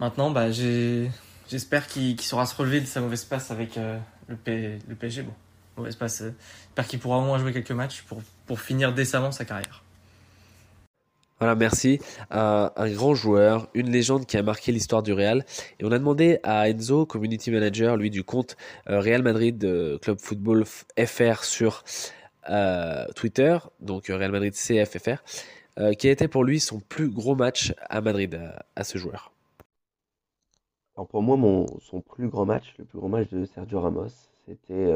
[0.00, 3.98] Maintenant, bah, j'espère qu'il saura se relever de sa mauvaise passe avec euh,
[4.28, 4.38] le,
[4.88, 5.24] le PSG.
[5.76, 6.22] Mauvaise passe.
[6.22, 9.84] J'espère qu'il pourra au moins jouer quelques matchs pour pour finir décemment sa carrière.
[11.40, 11.98] Voilà, merci.
[12.30, 15.44] un grand joueur, une légende qui a marqué l'histoire du Real.
[15.80, 18.56] Et on a demandé à Enzo, community manager, lui du compte
[18.88, 21.82] euh, Real Madrid euh, Club Football FR sur
[22.48, 25.22] euh, Twitter, donc Real Madrid CFFR,
[25.98, 28.40] qui a été pour lui son plus gros match à Madrid,
[28.76, 29.32] à, ce joueur.
[30.96, 34.06] Alors pour moi, mon, son plus grand match, le plus grand match de Sergio Ramos,
[34.46, 34.94] c'était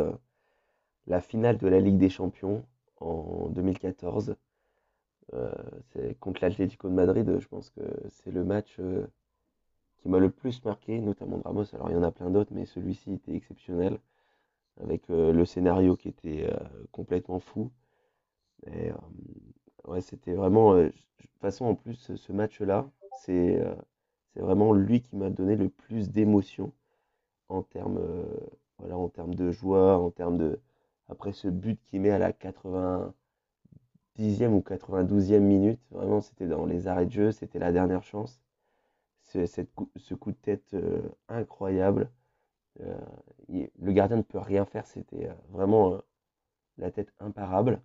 [1.08, 2.64] la finale de la Ligue des Champions
[3.00, 4.36] en 2014.
[5.34, 5.52] Euh,
[5.92, 7.80] c'est contre l'Atlético de Madrid, je pense que
[8.10, 9.06] c'est le match euh,
[9.98, 11.74] qui m'a le plus marqué, notamment de Ramos.
[11.74, 13.98] Alors il y en a plein d'autres, mais celui-ci était exceptionnel,
[14.80, 16.48] avec euh, le scénario qui était
[16.92, 17.70] complètement fou.
[18.66, 18.90] Et,
[19.86, 20.74] ouais, c'était vraiment.
[20.76, 22.90] de toute façon, en plus, ce match-là,
[23.24, 23.62] c'est
[24.34, 26.72] c'est vraiment lui qui m'a donné le plus d'émotion
[27.48, 28.00] en termes,
[28.78, 28.96] voilà,
[29.26, 30.60] de joie, en termes de.
[31.08, 33.12] Après ce but qu'il met à la 90e
[34.50, 38.40] ou 92e minute, vraiment c'était dans les arrêts de jeu, c'était la dernière chance.
[39.24, 39.62] Ce,
[40.14, 40.74] coup de tête
[41.28, 42.10] incroyable.
[42.78, 46.00] le gardien ne peut rien faire, c'était vraiment
[46.78, 47.80] la tête imparable.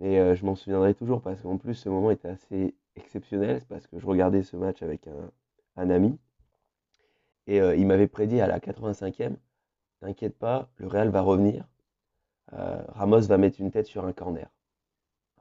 [0.00, 3.98] Et je m'en souviendrai toujours parce qu'en plus ce moment était assez exceptionnel, parce que
[3.98, 5.30] je regardais ce match avec un,
[5.76, 6.18] un ami.
[7.46, 9.36] Et il m'avait prédit à la 85e,
[10.00, 11.66] t'inquiète pas, le Real va revenir.
[12.52, 14.48] Ramos va mettre une tête sur un corner.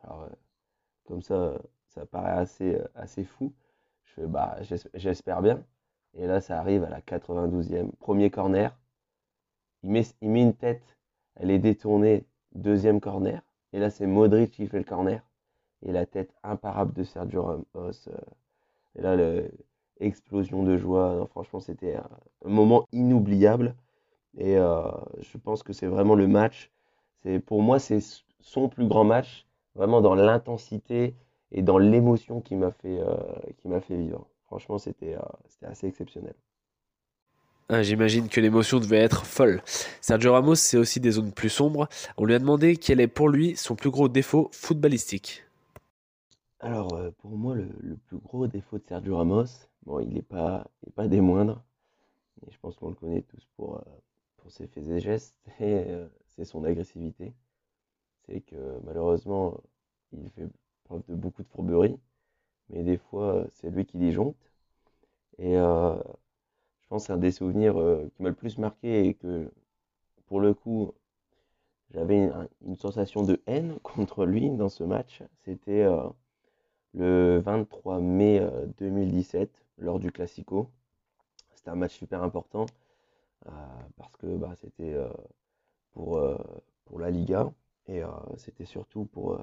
[0.03, 0.30] Alors,
[1.05, 3.53] comme ça, ça paraît assez, assez fou.
[4.05, 4.58] Je bah,
[4.93, 5.64] j'espère bien.
[6.16, 8.78] Et là, ça arrive à la 92e, premier corner.
[9.84, 10.97] Il met, il met une tête,
[11.36, 13.41] elle est détournée, deuxième corner.
[13.74, 15.22] Et là, c'est Modric qui fait le corner.
[15.84, 17.91] Et la tête imparable de Sergio Ramos.
[18.95, 19.51] et là, le,
[19.99, 21.28] explosion de joie.
[21.32, 23.76] franchement, c'était un moment inoubliable.
[24.38, 26.72] Et euh, je pense que c'est vraiment le match.
[27.24, 27.99] C'est pour moi, c'est
[28.39, 29.45] son plus grand match,
[29.76, 31.15] vraiment dans l'intensité
[31.51, 33.15] et dans l'émotion qui m'a fait, euh,
[33.57, 34.28] qui m'a fait vivre.
[34.45, 36.36] Franchement, c'était euh, c'était assez exceptionnel.
[37.70, 39.61] Ah, j'imagine que l'émotion devait être folle.
[39.99, 41.89] Sergio Ramos, c'est aussi des zones plus sombres.
[42.15, 45.43] On lui a demandé quel est pour lui son plus gros défaut footballistique.
[46.61, 49.45] Alors, pour moi, le, le, plus gros défaut de Sergio Ramos,
[49.86, 50.65] bon, il n'est pas,
[50.95, 51.61] pas des moindres.
[52.49, 53.84] Je pense qu'on le connaît tous pour,
[54.38, 55.36] pour ses faits et gestes.
[55.59, 55.84] Et
[56.38, 57.33] c'est son agressivité.
[58.25, 59.59] C'est que malheureusement,
[60.13, 60.47] il fait
[60.85, 61.99] preuve de beaucoup de fourberie.
[62.69, 64.51] Mais des fois, c'est lui qui disjoncte.
[65.39, 65.57] Et
[66.88, 69.51] je pense c'est un des souvenirs euh, qui m'a le plus marqué et que,
[70.27, 70.93] pour le coup,
[71.91, 72.31] j'avais
[72.61, 75.21] une, sensation de haine contre lui dans ce match.
[75.43, 76.07] C'était euh,
[76.93, 78.41] le 23 mai
[78.77, 80.69] 2017, euh, lors du Classico.
[81.55, 82.67] C'était un match super important
[83.97, 84.95] parce que bah, c'était
[85.97, 86.21] pour,
[86.85, 87.51] pour la Liga
[87.87, 88.01] et
[88.37, 89.39] c'était surtout pour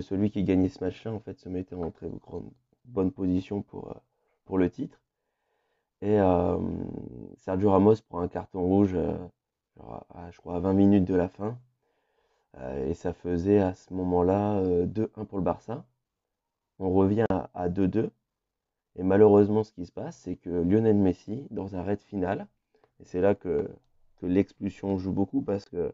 [0.00, 2.50] celui qui gagnait ce match-là, en fait, se mettait en très grande,
[2.84, 3.96] bonne position pour,
[4.44, 5.00] pour le titre.
[6.02, 6.18] Et
[7.38, 8.96] Sergio Ramos prend un carton rouge,
[10.14, 11.56] à, je crois, à 20 minutes de la fin.
[12.86, 15.84] et ça faisait à ce moment-là 2-1 pour le Barça.
[16.78, 18.10] On revient à 2-2.
[18.96, 22.46] Et malheureusement, ce qui se passe, c'est que Lionel Messi, dans un raid final,
[23.00, 23.68] et c'est là que,
[24.26, 25.92] l'expulsion joue beaucoup parce que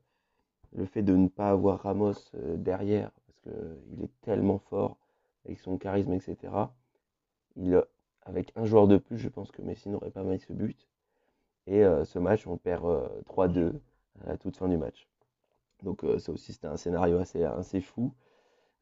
[0.73, 2.15] le fait de ne pas avoir Ramos
[2.57, 4.99] derrière, parce qu'il est tellement fort
[5.45, 6.37] avec son charisme, etc.,
[7.57, 7.83] il,
[8.29, 10.87] avec un joueur de plus, je pense que Messi n'aurait pas mis ce but.
[11.67, 12.85] Et euh, ce match, on perd
[13.27, 13.73] 3-2 euh,
[14.25, 15.09] à la toute fin du match.
[15.83, 18.13] Donc euh, ça aussi, c'était un scénario assez, assez fou.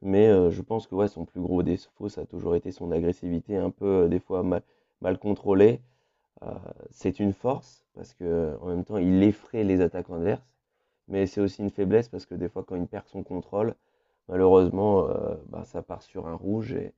[0.03, 3.57] Mais je pense que ouais, son plus gros défaut, ça a toujours été son agressivité,
[3.57, 4.63] un peu des fois mal,
[5.01, 5.81] mal contrôlée.
[6.91, 10.47] C'est une force parce que en même temps, il effraie les attaquants adverses.
[11.09, 13.75] Mais c'est aussi une faiblesse parce que des fois, quand il perd son contrôle,
[14.29, 15.09] malheureusement,
[15.49, 16.93] bah, ça part sur un rouge et,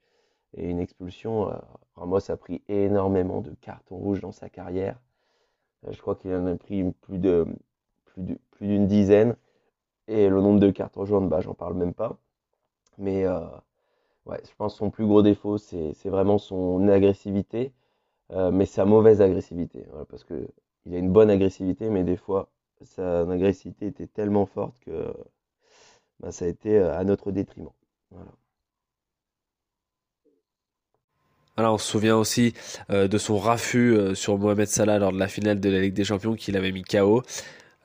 [0.57, 1.51] une expulsion.
[1.51, 1.57] Euh,
[1.97, 5.01] Ramos a pris énormément de cartons rouges dans sa carrière.
[5.87, 7.47] Euh, je crois qu'il en a pris plus de
[8.05, 9.37] plus d'une dizaine.
[10.09, 12.19] Et le nombre de cartons jaunes, bah, j'en parle même pas.
[12.99, 13.41] Mais euh,
[14.27, 17.73] ouais, je pense que son plus gros défaut, c'est vraiment son agressivité,
[18.31, 19.87] mais sa mauvaise agressivité.
[20.11, 20.49] parce que
[20.87, 22.51] il a une bonne agressivité, mais des fois,
[22.83, 25.13] sa agressivité était tellement forte que
[26.21, 27.73] bah, ça a été à notre détriment.
[28.11, 28.33] Voilà.
[31.59, 32.55] Alors on se souvient aussi
[32.91, 35.93] euh, de son raffut euh, sur Mohamed Salah lors de la finale de la Ligue
[35.93, 37.25] des Champions qu'il avait mis KO,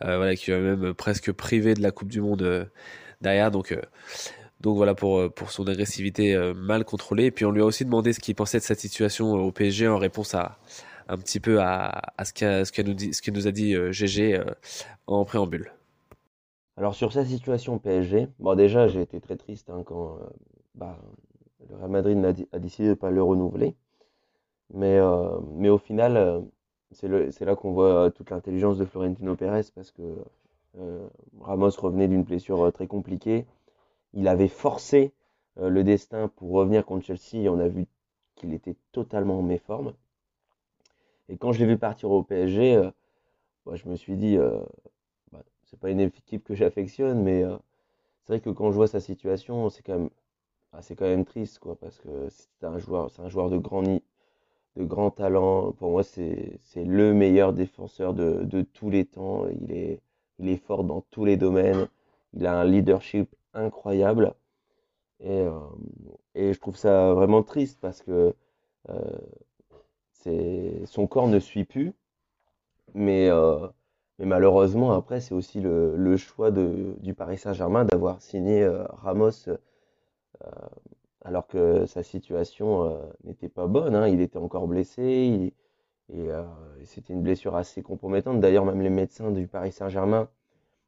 [0.04, 2.70] euh, voilà, qui lui a même presque privé de la Coupe du Monde
[3.22, 3.50] derrière.
[3.50, 3.76] Donc,
[4.64, 7.26] donc voilà pour, pour son agressivité mal contrôlée.
[7.26, 9.88] Et puis on lui a aussi demandé ce qu'il pensait de cette situation au PSG
[9.88, 10.58] en réponse à
[11.08, 14.42] un petit peu à, à ce qu'a ce nous, nous a dit GG
[15.06, 15.72] en préambule.
[16.78, 20.18] Alors sur sa situation PSG, bon déjà j'ai été très triste hein, quand
[20.76, 20.98] bah,
[21.70, 23.76] le Real Madrid a, décidé de ne pas le renouveler.
[24.74, 26.42] Mais, euh, mais au final, euh,
[26.92, 30.02] c'est là qu'on voit toute l'intelligence de Florentino Pérez parce que
[30.80, 31.08] euh,
[31.42, 33.46] Ramos revenait d'une blessure très compliquée.
[34.14, 35.14] Il avait forcé
[35.58, 37.86] le destin pour revenir contre Chelsea et on a vu
[38.36, 39.94] qu'il était totalement en méforme.
[41.30, 42.82] Et quand je l'ai vu partir au PSG,
[43.66, 44.38] bah, je me suis dit,
[45.32, 47.44] bah, c'est pas une équipe que j'affectionne, mais
[48.24, 50.10] c'est vrai que quand je vois sa situation, c'est quand même
[50.74, 54.00] ah, c'est quand triste, parce que c'est un joueur, de grand, de
[54.78, 55.72] grand talent.
[55.74, 59.46] Pour moi, c'est, le meilleur défenseur de, de, tous les temps.
[59.62, 60.02] Il est,
[60.40, 61.88] il est fort dans tous les domaines.
[62.34, 64.34] Il a un leadership incroyable.
[65.20, 65.52] Et, euh,
[66.36, 68.36] et je trouve ça vraiment triste parce que
[68.90, 71.94] euh, son corps ne suit plus.
[72.96, 73.30] Mais,
[74.20, 78.68] mais malheureusement, après, c'est aussi le, choix de, du Paris Saint-Germain d'avoir signé
[79.02, 79.50] Ramos
[81.26, 83.96] alors que sa situation n'était pas bonne.
[83.96, 84.08] Hein.
[84.08, 85.54] Il était encore blessé.
[86.10, 86.30] et
[86.86, 88.40] c'était une blessure assez compromettante.
[88.40, 90.30] D'ailleurs, même les médecins du Paris Saint-Germain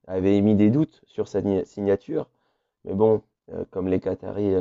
[0.08, 2.30] avaient émis des doutes sur sa signature.
[2.86, 3.22] Mais bon,
[3.72, 4.56] comme les Qataris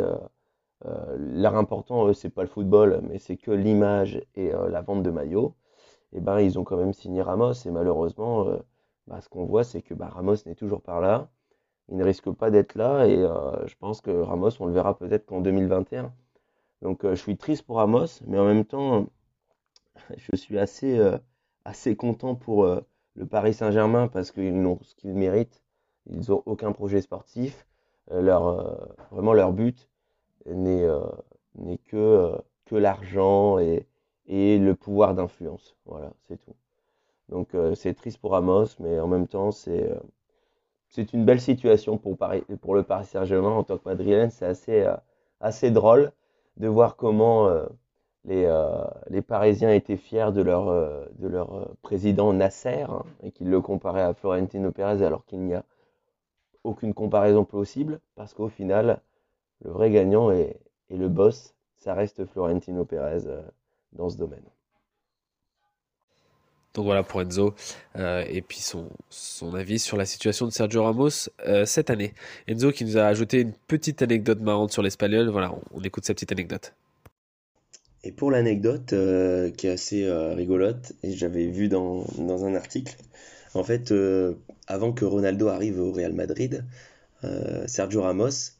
[0.87, 5.03] euh, L'art important, c'est pas le football, mais c'est que l'image et euh, la vente
[5.03, 5.55] de maillots.
[6.13, 7.55] Et ben, ils ont quand même signé Ramos.
[7.67, 8.59] Et malheureusement, euh,
[9.07, 11.31] bah, ce qu'on voit, c'est que bah, Ramos n'est toujours pas là.
[11.89, 13.07] Il ne risque pas d'être là.
[13.07, 16.13] Et je pense que Ramos, on le verra peut-être qu'en 2021.
[16.83, 19.07] Donc, je suis triste pour Ramos, mais en même temps,
[20.17, 20.99] je suis assez,
[21.65, 25.63] assez content pour le Paris Saint-Germain parce qu'ils ont ce qu'ils méritent.
[26.07, 27.67] Ils n'ont aucun projet sportif.
[28.11, 29.89] Leur, vraiment, leur but,
[30.47, 31.01] n'est euh,
[31.87, 32.37] que, euh,
[32.67, 33.87] que l'argent et,
[34.27, 35.77] et le pouvoir d'influence.
[35.87, 36.55] Voilà, c'est tout.
[37.29, 39.91] Donc euh, c'est triste pour Amos, mais en même temps, c'est
[40.89, 44.31] c'est une belle situation pour, Paris, pour le Paris Saint-Germain en tant que madrilène.
[44.31, 44.87] C'est assez,
[45.41, 46.13] assez drôle
[46.57, 47.51] de voir comment
[48.25, 48.49] les,
[49.09, 50.67] les Parisiens étaient fiers de leur,
[51.19, 55.55] de leur président Nasser hein, et qu'ils le comparaient à Florentino Pérez alors qu'il n'y
[55.55, 55.65] a
[56.65, 59.01] aucune comparaison possible parce qu'au final,
[59.65, 60.57] le vrai gagnant et,
[60.91, 63.43] le boss, ça reste Florentino Pérez euh,
[63.95, 64.45] dans ce domaine.
[66.75, 67.55] Donc voilà pour Enzo
[67.97, 72.15] euh, et puis son, son, avis sur la situation de Sergio Ramos euh, cette année.
[72.47, 75.29] Enzo qui nous a ajouté une petite anecdote marrante sur l'Espagnol.
[75.31, 76.75] Voilà, on, écoute sa petite anecdote.
[78.05, 78.95] Et pour l'anecdote
[79.57, 82.97] qui est assez rigolote, et j'avais vu dans, dans, un article,
[83.55, 83.93] en fait,
[84.67, 86.65] avant que Ronaldo arrive au Real Madrid,
[87.67, 88.55] Sergio Ramos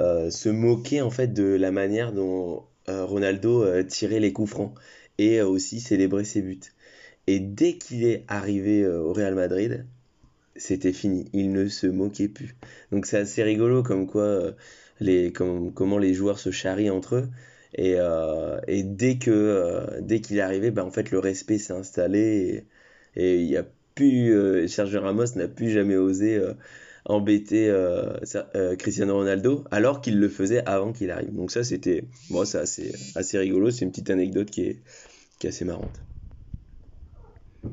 [0.00, 4.50] euh, se moquer en fait de la manière dont euh, Ronaldo euh, tirait les coups
[4.50, 4.74] francs
[5.18, 6.60] et aussi célébrait ses buts.
[7.26, 9.86] Et dès qu'il est arrivé au Real Madrid,
[10.56, 11.28] c'était fini.
[11.32, 12.56] Il ne se moquait plus.
[12.90, 14.54] Donc c'est assez rigolo comme quoi
[15.00, 17.28] les, comment les joueurs se charrient entre eux.
[17.74, 17.96] Et,
[18.68, 22.66] et dès que dès qu'il est arrivé, ben, en fait le respect s'est installé
[23.16, 23.64] et il y a
[23.94, 26.40] plus Sergio Ramos n'a plus jamais osé
[27.04, 28.14] embêter euh,
[28.54, 31.34] euh, Cristiano Ronaldo alors qu'il le faisait avant qu'il arrive.
[31.34, 34.82] Donc ça c'était bon, c'est assez, assez rigolo, c'est une petite anecdote qui est,
[35.38, 36.00] qui est assez marrante.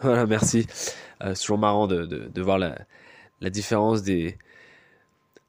[0.00, 0.64] Voilà, merci.
[1.22, 2.78] Euh, c'est toujours marrant de, de, voir la,
[3.40, 4.38] la, différence des,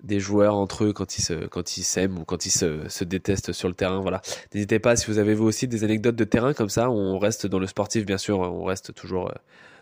[0.02, 3.04] des joueurs entre eux quand ils se, quand ils s'aiment ou quand ils se, se,
[3.04, 4.00] détestent sur le terrain.
[4.02, 4.24] Voilà.
[4.56, 6.90] N'hésitez pas si vous avez vous aussi des anecdotes de terrain comme ça.
[6.90, 9.32] On reste dans le sportif bien sûr, on reste toujours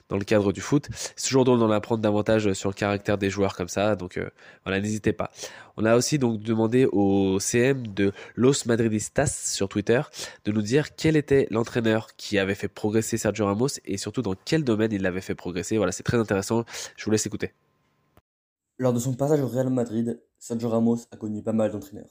[0.09, 0.87] dans le cadre du foot.
[1.15, 4.29] C'est toujours drôle d'en apprendre davantage sur le caractère des joueurs comme ça, donc euh,
[4.63, 5.31] voilà, n'hésitez pas.
[5.77, 10.01] On a aussi donc demandé au CM de Los Madridistas sur Twitter
[10.45, 14.35] de nous dire quel était l'entraîneur qui avait fait progresser Sergio Ramos et surtout dans
[14.45, 15.77] quel domaine il l'avait fait progresser.
[15.77, 16.65] Voilà, c'est très intéressant.
[16.95, 17.53] Je vous laisse écouter.
[18.79, 22.09] Lors de son passage au Real Madrid, Sergio Ramos a connu pas mal d'entraîneurs.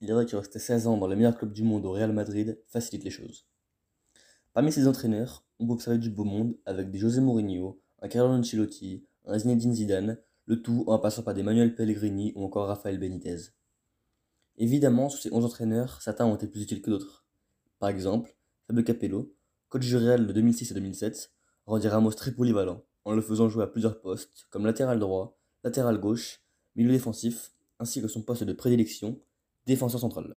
[0.00, 2.12] Il est vrai qu'il restait 16 ans dans le meilleur club du monde au Real
[2.12, 3.46] Madrid facilite les choses.
[4.58, 8.32] Parmi ces entraîneurs, on peut observer du beau monde avec des José Mourinho, un Carlo
[8.32, 12.98] Ancelotti, un Zinedine Zidane, le tout en passant par des Manuel Pellegrini ou encore Rafael
[12.98, 13.52] Benitez.
[14.56, 17.24] Évidemment, sous ces 11 entraîneurs, certains ont été plus utiles que d'autres.
[17.78, 18.36] Par exemple,
[18.66, 19.32] Fabio Capello,
[19.68, 21.30] coach du Real de 2006 à 2007,
[21.64, 26.00] rendit Ramos très polyvalent en le faisant jouer à plusieurs postes comme latéral droit, latéral
[26.00, 26.42] gauche,
[26.74, 29.20] milieu défensif, ainsi que son poste de prédilection,
[29.66, 30.34] défenseur central.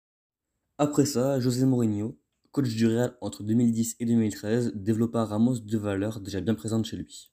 [0.77, 2.20] Après ça, José Mourinho,
[2.53, 6.97] coach du Real entre 2010 et 2013, développa Ramos deux valeurs déjà bien présentes chez
[6.97, 7.33] lui.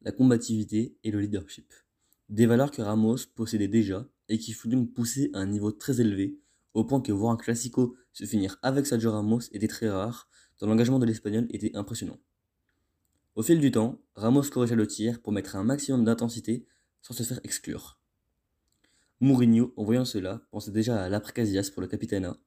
[0.00, 1.72] La combativité et le leadership.
[2.30, 6.00] Des valeurs que Ramos possédait déjà et qui furent donc poussées à un niveau très
[6.00, 6.38] élevé,
[6.72, 10.66] au point que voir un classico se finir avec Sergio Ramos était très rare, tant
[10.66, 12.18] l'engagement de l'Espagnol était impressionnant.
[13.34, 16.66] Au fil du temps, Ramos corrigea le tir pour mettre un maximum d'intensité
[17.02, 18.00] sans se faire exclure.
[19.20, 22.38] Mourinho, en voyant cela, pensait déjà à l'après-Casillas pour le capitana,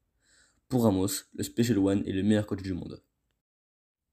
[0.69, 3.01] pour Ramos, le Special One est le meilleur coach du monde.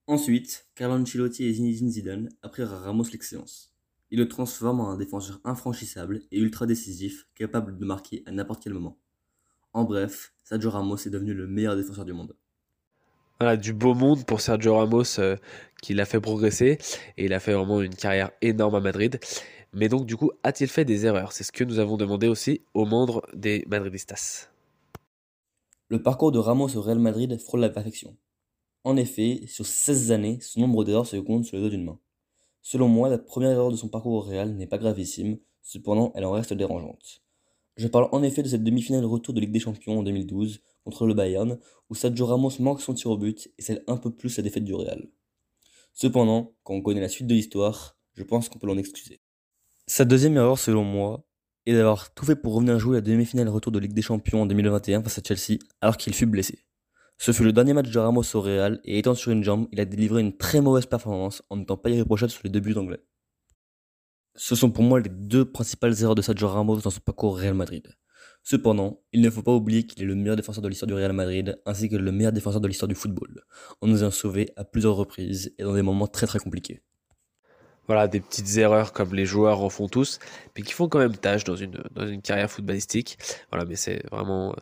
[0.07, 3.75] Ensuite, Carlo Ancelotti et Zinedine Zidane apprirent à Ramos l'excellence.
[4.11, 8.63] Ils le transforment en un défenseur infranchissable et ultra décisif, capable de marquer à n'importe
[8.63, 8.99] quel moment.
[9.73, 12.37] En bref, Sergio Ramos est devenu le meilleur défenseur du monde.
[13.41, 15.37] Voilà, du beau monde pour Sergio Ramos euh,
[15.83, 16.79] qui l'a fait progresser
[17.17, 19.19] et il a fait vraiment une carrière énorme à Madrid.
[19.73, 21.33] Mais donc du coup, a-t-il fait des erreurs?
[21.33, 24.54] C'est ce que nous avons demandé aussi aux membres des Madridistas.
[25.89, 28.17] Le parcours de Ramos au Real Madrid frôle la perfection.
[28.85, 32.01] En effet, sur 16 années, son nombre d'erreurs se compte sur le dos d'une main.
[32.63, 36.25] Selon moi, la première erreur de son parcours au Real n'est pas gravissime, cependant elle
[36.25, 37.23] en reste dérangeante.
[37.77, 41.07] Je parle en effet de cette demi-finale retour de Ligue des Champions en 2012 contre
[41.07, 41.59] le Bayern,
[41.91, 44.65] où Sergio Ramos manque son tir au but et celle un peu plus la défaite
[44.65, 45.11] du Real.
[45.93, 49.21] Cependant, quand on connaît la suite de l'histoire, je pense qu'on peut l'en excuser.
[49.87, 51.27] Sa deuxième erreur, selon moi,
[51.67, 54.47] est d'avoir tout fait pour revenir jouer la demi-finale retour de Ligue des Champions en
[54.47, 56.65] 2021 face à Chelsea, alors qu'il fut blessé.
[57.19, 59.81] Ce fut le dernier match de Ramos au Real, et étant sur une jambe, il
[59.81, 63.01] a délivré une très mauvaise performance en n'étant pas irréprochable sur les deux buts anglais.
[64.35, 67.55] Ce sont pour moi les deux principales erreurs de Sergio Ramos dans son parcours Real
[67.55, 67.89] Madrid.
[68.43, 71.13] Cependant, il ne faut pas oublier qu'il est le meilleur défenseur de l'histoire du Real
[71.13, 73.43] Madrid, ainsi que le meilleur défenseur de l'histoire du football,
[73.81, 76.83] en nous ayant sauvés à plusieurs reprises et dans des moments très très compliqués.
[77.87, 80.19] Voilà, des petites erreurs comme les joueurs en font tous,
[80.57, 83.19] mais qui font quand même tâche dans une, dans une carrière footballistique.
[83.51, 84.57] Voilà, mais c'est vraiment euh,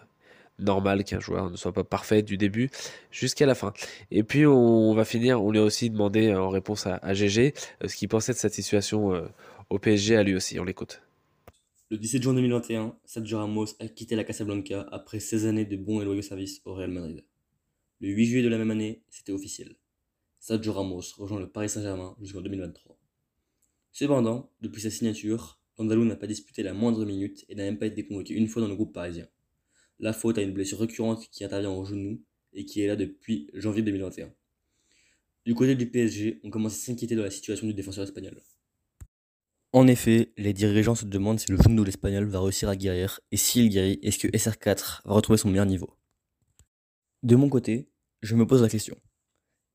[0.58, 2.70] normal qu'un joueur ne soit pas parfait du début
[3.10, 3.72] jusqu'à la fin.
[4.10, 7.14] Et puis on va finir, on lui a aussi demandé euh, en réponse à, à
[7.14, 9.12] GG euh, ce qu'il pensait de cette situation
[9.70, 11.02] au PSG à lui aussi, on l'écoute.
[11.90, 16.00] Le 17 juin 2021, Sergio Ramos a quitté la Casablanca après 16 années de bons
[16.00, 17.22] et loyaux services au Real Madrid.
[18.00, 19.76] Le 8 juillet de la même année, c'était officiel.
[20.40, 22.96] Sergio Ramos rejoint le Paris Saint-Germain jusqu'en 2023.
[23.92, 27.86] Cependant, depuis sa signature, l'Andalou n'a pas disputé la moindre minute et n'a même pas
[27.86, 29.28] été convoqué une fois dans le groupe parisien.
[29.98, 32.22] La faute à une blessure récurrente qui intervient au genou
[32.54, 34.32] et qui est là depuis janvier 2021.
[35.44, 38.40] Du côté du PSG, on commence à s'inquiéter de la situation du défenseur espagnol.
[39.72, 43.20] En effet, les dirigeants se demandent si le genou de l'Espagnol va réussir à guérir,
[43.30, 45.96] et s'il guérit, est-ce que SR4 va retrouver son meilleur niveau?
[47.22, 47.90] De mon côté,
[48.20, 48.96] je me pose la question.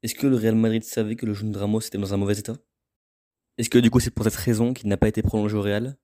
[0.04, 2.38] Est-ce que le Real Madrid savait que le genou de Ramos était dans un mauvais
[2.38, 2.58] état?
[3.58, 5.98] Est-ce que du coup c'est pour cette raison qu'il n'a pas été prolongé au Real?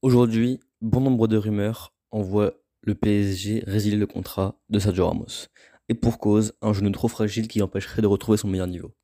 [0.00, 5.48] Aujourd'hui, bon nombre de rumeurs envoient le PSG résilier le contrat de Sergio Ramos.
[5.90, 8.94] Et pour cause, un genou trop fragile qui empêcherait de retrouver son meilleur niveau.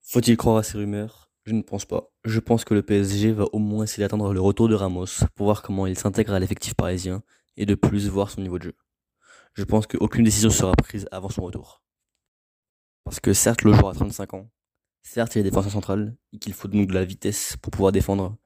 [0.00, 1.30] Faut-il croire à ces rumeurs?
[1.44, 2.10] Je ne pense pas.
[2.24, 5.44] Je pense que le PSG va au moins essayer d'attendre le retour de Ramos pour
[5.44, 7.22] voir comment il s'intègre à l'effectif parisien
[7.58, 8.76] et de plus voir son niveau de jeu.
[9.52, 11.82] Je pense qu'aucune décision sera prise avant son retour.
[13.04, 14.50] Parce que certes, le joueur a 35 ans,
[15.02, 18.36] certes, il est défenseur central et qu'il faut donc de la vitesse pour pouvoir défendre.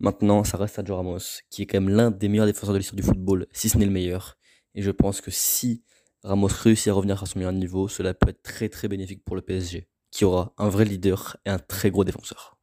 [0.00, 1.18] Maintenant, ça reste Sergio Ramos,
[1.50, 3.86] qui est quand même l'un des meilleurs défenseurs de l'histoire du football, si ce n'est
[3.86, 4.36] le meilleur.
[4.74, 5.82] Et je pense que si
[6.22, 9.36] Ramos réussit à revenir à son meilleur niveau, cela peut être très très bénéfique pour
[9.36, 12.56] le PSG qui aura un vrai leader et un très gros défenseur.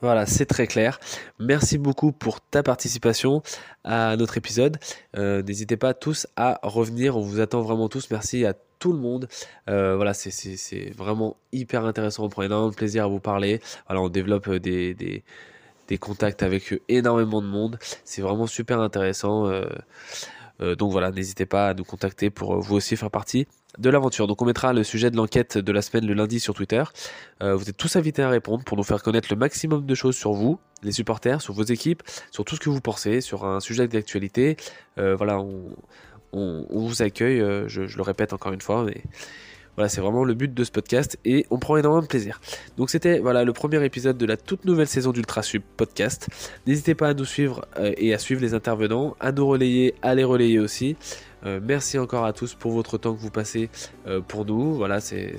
[0.00, 0.98] Voilà, c'est très clair.
[1.38, 3.42] Merci beaucoup pour ta participation
[3.84, 4.78] à notre épisode.
[5.16, 8.10] Euh, n'hésitez pas tous à revenir, on vous attend vraiment tous.
[8.10, 9.28] Merci à tout le monde.
[9.68, 12.24] Euh, voilà, c'est vraiment hyper intéressant.
[12.24, 13.60] On prend énormément de plaisir à vous parler.
[13.86, 17.78] Voilà, on développe des, des, contacts avec énormément de monde.
[18.04, 19.50] C'est vraiment super intéressant.
[20.60, 23.46] Euh, donc voilà, n'hésitez pas à nous contacter pour vous aussi faire partie
[23.78, 24.26] de l'aventure.
[24.26, 26.82] Donc on mettra le sujet de l'enquête de la semaine le lundi sur Twitter.
[27.42, 30.16] Euh, vous êtes tous invités à répondre pour nous faire connaître le maximum de choses
[30.16, 33.60] sur vous, les supporters, sur vos équipes, sur tout ce que vous pensez, sur un
[33.60, 34.56] sujet d'actualité.
[34.98, 35.64] Euh, voilà, on,
[36.32, 39.02] vous accueille, euh, je, le répète encore une fois, mais
[39.76, 42.40] voilà, c'est vraiment le but de ce podcast et on prend énormément de plaisir.
[42.76, 46.28] Donc c'était voilà le premier épisode de la toute nouvelle saison d'Ultra Sub Podcast.
[46.66, 50.24] N'hésitez pas à nous suivre et à suivre les intervenants, à nous relayer, à les
[50.24, 50.96] relayer aussi.
[51.46, 53.70] Euh, merci encore à tous pour votre temps que vous passez
[54.06, 54.74] euh, pour nous.
[54.74, 55.36] Voilà, c'est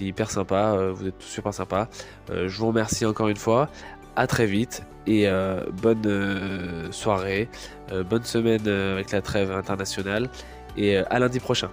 [0.00, 0.74] hyper sympa.
[0.74, 1.88] Euh, vous êtes tous super sympas.
[2.28, 3.68] je vous remercie encore une fois.
[4.16, 5.28] À très vite et
[5.82, 7.48] bonne soirée,
[8.08, 10.28] bonne semaine avec la trêve internationale
[10.76, 11.70] et à lundi prochain.